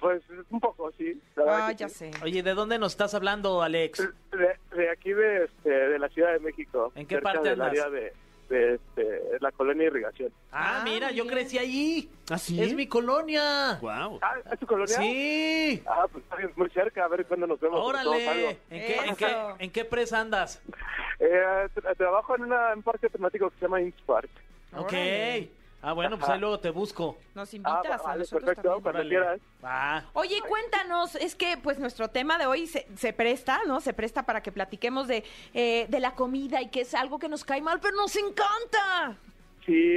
[0.00, 1.20] Pues un poco, sí.
[1.36, 1.94] la Ah, ya sí.
[1.94, 2.10] sé.
[2.22, 4.08] Oye, ¿de dónde nos estás hablando, Alex?
[4.32, 6.92] De, de aquí, de, este, de la Ciudad de México.
[6.94, 7.70] ¿En qué cerca parte del andas?
[7.84, 8.12] área de,
[8.48, 10.32] de este, la colonia Irrigación.
[10.50, 12.10] Ah, Ah, mira, yo crecí allí.
[12.30, 12.60] ¿Ah, sí?
[12.60, 13.78] Es mi colonia.
[13.80, 14.18] Wow.
[14.22, 14.96] Ah, ¿es tu colonia?
[14.96, 15.82] Sí.
[15.86, 17.80] Ah, pues está bien, muy cerca, a ver cuándo nos vemos.
[17.80, 18.58] Órale.
[18.70, 20.60] ¿En qué, en, qué, ¿En qué presa andas?
[21.20, 24.28] Eh, tra- trabajo en una- un parque temático que se llama Innspark.
[24.76, 24.92] Ok.
[24.92, 25.50] Órale.
[25.84, 27.18] Ah, bueno, pues ahí luego te busco.
[27.34, 28.82] Nos Ah, invitas a vale, nosotros perfecto, también.
[28.82, 29.40] cuando quieras.
[29.64, 30.02] Ah.
[30.12, 33.80] Oye, cuéntanos, es que pues nuestro tema de hoy se, se presta, ¿no?
[33.80, 35.24] Se presta para que platiquemos de,
[35.54, 39.16] eh, de la comida y que es algo que nos cae mal, pero nos encanta.
[39.66, 39.96] Sí,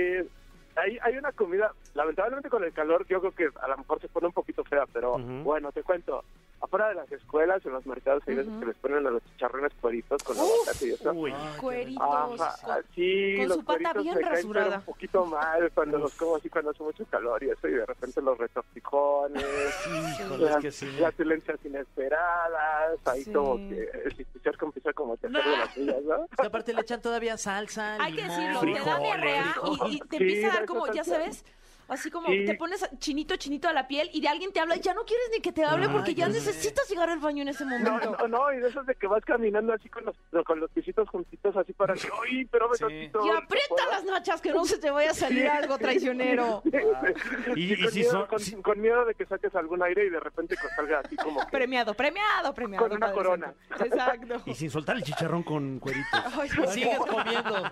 [0.75, 4.09] hay, hay una comida, lamentablemente con el calor yo creo que a lo mejor se
[4.09, 6.23] pone un poquito fea, pero bueno, te cuento.
[6.65, 8.59] Afuera de las escuelas, en los mercados, hay veces Ujú.
[8.61, 10.43] que les ponen a los chicharrones cueritos con Uf.
[10.43, 11.11] aguacate y eso.
[11.13, 11.33] Uy.
[11.61, 12.41] Cueritos.
[12.41, 14.77] Ajá, sí, con los su pata cueritos bien caen pero rasurada.
[14.77, 17.85] un poquito mal cuando los como así cuando hace mucho calor y eso, y de
[17.85, 19.45] repente los retortijones,
[20.19, 20.91] Híjole, es las, que sí.
[20.99, 23.31] las silencias inesperadas, ahí Sí.
[23.31, 26.23] como que el chicharco empieza como a tener de las suyas, ¿no?
[26.25, 29.55] Es que aparte le echan todavía salsa, Hay que decirlo, te da frijoles, diarrea
[29.87, 31.45] y, y te Sí, empieza a dar como, ya sabes,
[31.87, 32.45] así como Sí.
[32.45, 35.03] te pones chinito, chinito a la piel y de alguien te habla y ya no
[35.05, 37.77] quieres ni que te hable Ay, porque ya necesitas llegar al baño en ese No,
[37.79, 38.17] momento.
[38.19, 40.15] no, no, y de esos de que vas caminando así con los,
[40.45, 42.83] con los pisitos juntitos así para que, ¡ay, pero me Sí.
[42.85, 46.61] Y aprieta las nachas que no se te vaya a salir algo traicionero.
[47.55, 50.05] Y- y con, si miedo, son- con, si- con miedo de que saques algún aire
[50.05, 51.51] y de repente que salga así como que...
[51.51, 52.87] Premiado, premiado, premiado.
[52.87, 53.53] Con una corona.
[53.69, 53.85] Santo.
[53.85, 54.41] Exacto.
[54.45, 56.07] Y sin soltar el chicharrón con cueritos.
[56.39, 56.67] Ay, no.
[56.71, 57.63] Sigues comiendo.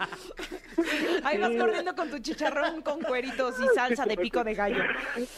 [1.24, 4.84] Ahí vas corriendo con tu chicharrón con cueritos y salsa de pico de gallo.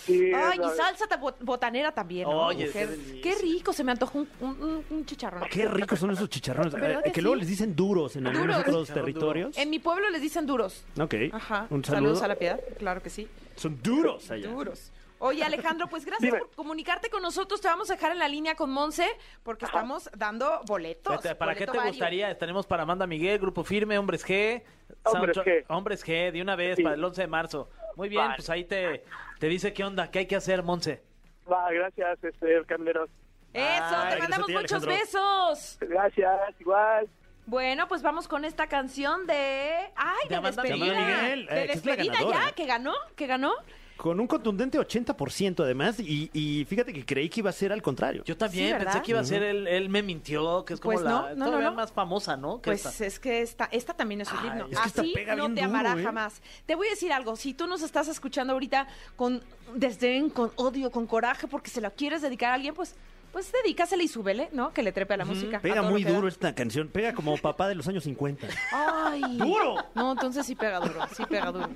[0.03, 2.27] Sí, Ay, y salsa ta- bot- botanera también.
[2.29, 2.47] ¿no?
[2.47, 3.21] Oye, qué, qué delicia.
[3.21, 5.47] qué rico, se me antojó un, un- un- un chicharrón.
[5.49, 6.73] Qué ricos son esos chicharrones.
[6.73, 7.21] ¿Verdad Eh, que que sí?
[7.21, 9.57] luego les dicen duros en algunos otros territorios.
[9.57, 10.83] En mi pueblo les dicen duros.
[10.99, 11.15] Ok.
[11.31, 11.67] Ajá.
[11.69, 11.95] Un saludo.
[12.01, 13.27] Saludos a la piedad, claro que sí.
[13.55, 14.49] Son duros allá.
[14.49, 14.91] Duros.
[15.19, 16.39] Oye, Alejandro, pues gracias Dime.
[16.39, 17.61] por comunicarte con nosotros.
[17.61, 19.07] Te vamos a dejar en la línea con Monse
[19.43, 21.23] porque estamos dando boletos.
[21.23, 21.93] Vete, ¿Para qué te vario.
[21.93, 22.37] gustaría?
[22.37, 24.61] Tenemos para Amanda Miguel, Grupo Firme, Hombres G.
[25.05, 25.63] Hombres G.
[25.69, 26.83] Hombres G, de una vez, Sí.
[26.83, 27.69] para el 11 de marzo.
[27.95, 28.35] Muy bien, Vale.
[28.35, 29.03] pues ahí te,
[29.39, 31.03] te dice qué onda, qué hay que hacer, Monse.
[31.51, 33.09] Va, gracias, este, Camleros.
[33.53, 35.77] Eso, Ay, te mandamos ti, muchos besos.
[35.79, 37.07] Gracias, igual.
[37.45, 39.91] Bueno, pues vamos con esta canción de.
[39.95, 40.75] ¡Ay, De de, despedida!
[40.75, 42.53] Miguel, eh, de despedida ganadora, ya, ¿eh?
[42.55, 43.53] que ganó, que ganó.
[43.97, 47.81] Con un contundente 80% además, y, y fíjate que creí que iba a ser al
[47.81, 48.23] contrario.
[48.25, 51.05] Yo también pensé que iba a ser él, él me mintió, que es como Pues
[51.05, 51.75] no, la no, no, todavía no.
[51.75, 52.61] más famosa, ¿no?
[52.61, 53.05] Que Pues esta.
[53.05, 54.65] es que esta, esta también es un Ay, himno.
[54.69, 56.03] es que esta Así no te duro, amará ¿eh?
[56.03, 56.41] jamás.
[56.65, 57.35] Te voy a decir algo.
[57.35, 59.41] Si tú nos estás escuchando ahorita con
[59.75, 62.95] desdén, con odio, con coraje, porque se la quieres dedicar a alguien, pues,
[63.31, 64.71] pues dedícasela y súbele, ¿no?
[64.73, 65.59] Que le trepe a la música.
[65.59, 68.47] Pega muy lo duro esta canción, pega como papá de los años 50.
[68.73, 69.37] ¡Ay!
[69.37, 69.75] ¡Duro!
[69.93, 71.69] No, entonces sí pega duro, sí pega duro.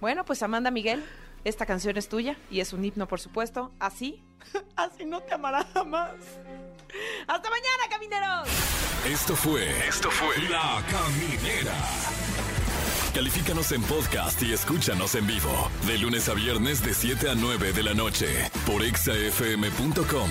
[0.00, 1.02] Bueno, pues Amanda Miguel,
[1.44, 3.72] esta canción es tuya y es un himno, por supuesto.
[3.78, 4.22] Así,
[4.76, 6.14] así no te amará jamás.
[7.26, 8.48] ¡Hasta mañana, camineros!
[9.06, 9.68] Esto fue.
[9.88, 10.36] Esto fue.
[10.48, 11.74] La Caminera.
[13.14, 15.70] Califícanos en podcast y escúchanos en vivo.
[15.86, 18.50] De lunes a viernes, de 7 a 9 de la noche.
[18.66, 20.30] Por exafm.com.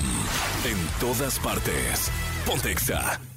[0.66, 2.12] En todas partes.
[2.46, 3.31] Pontexa.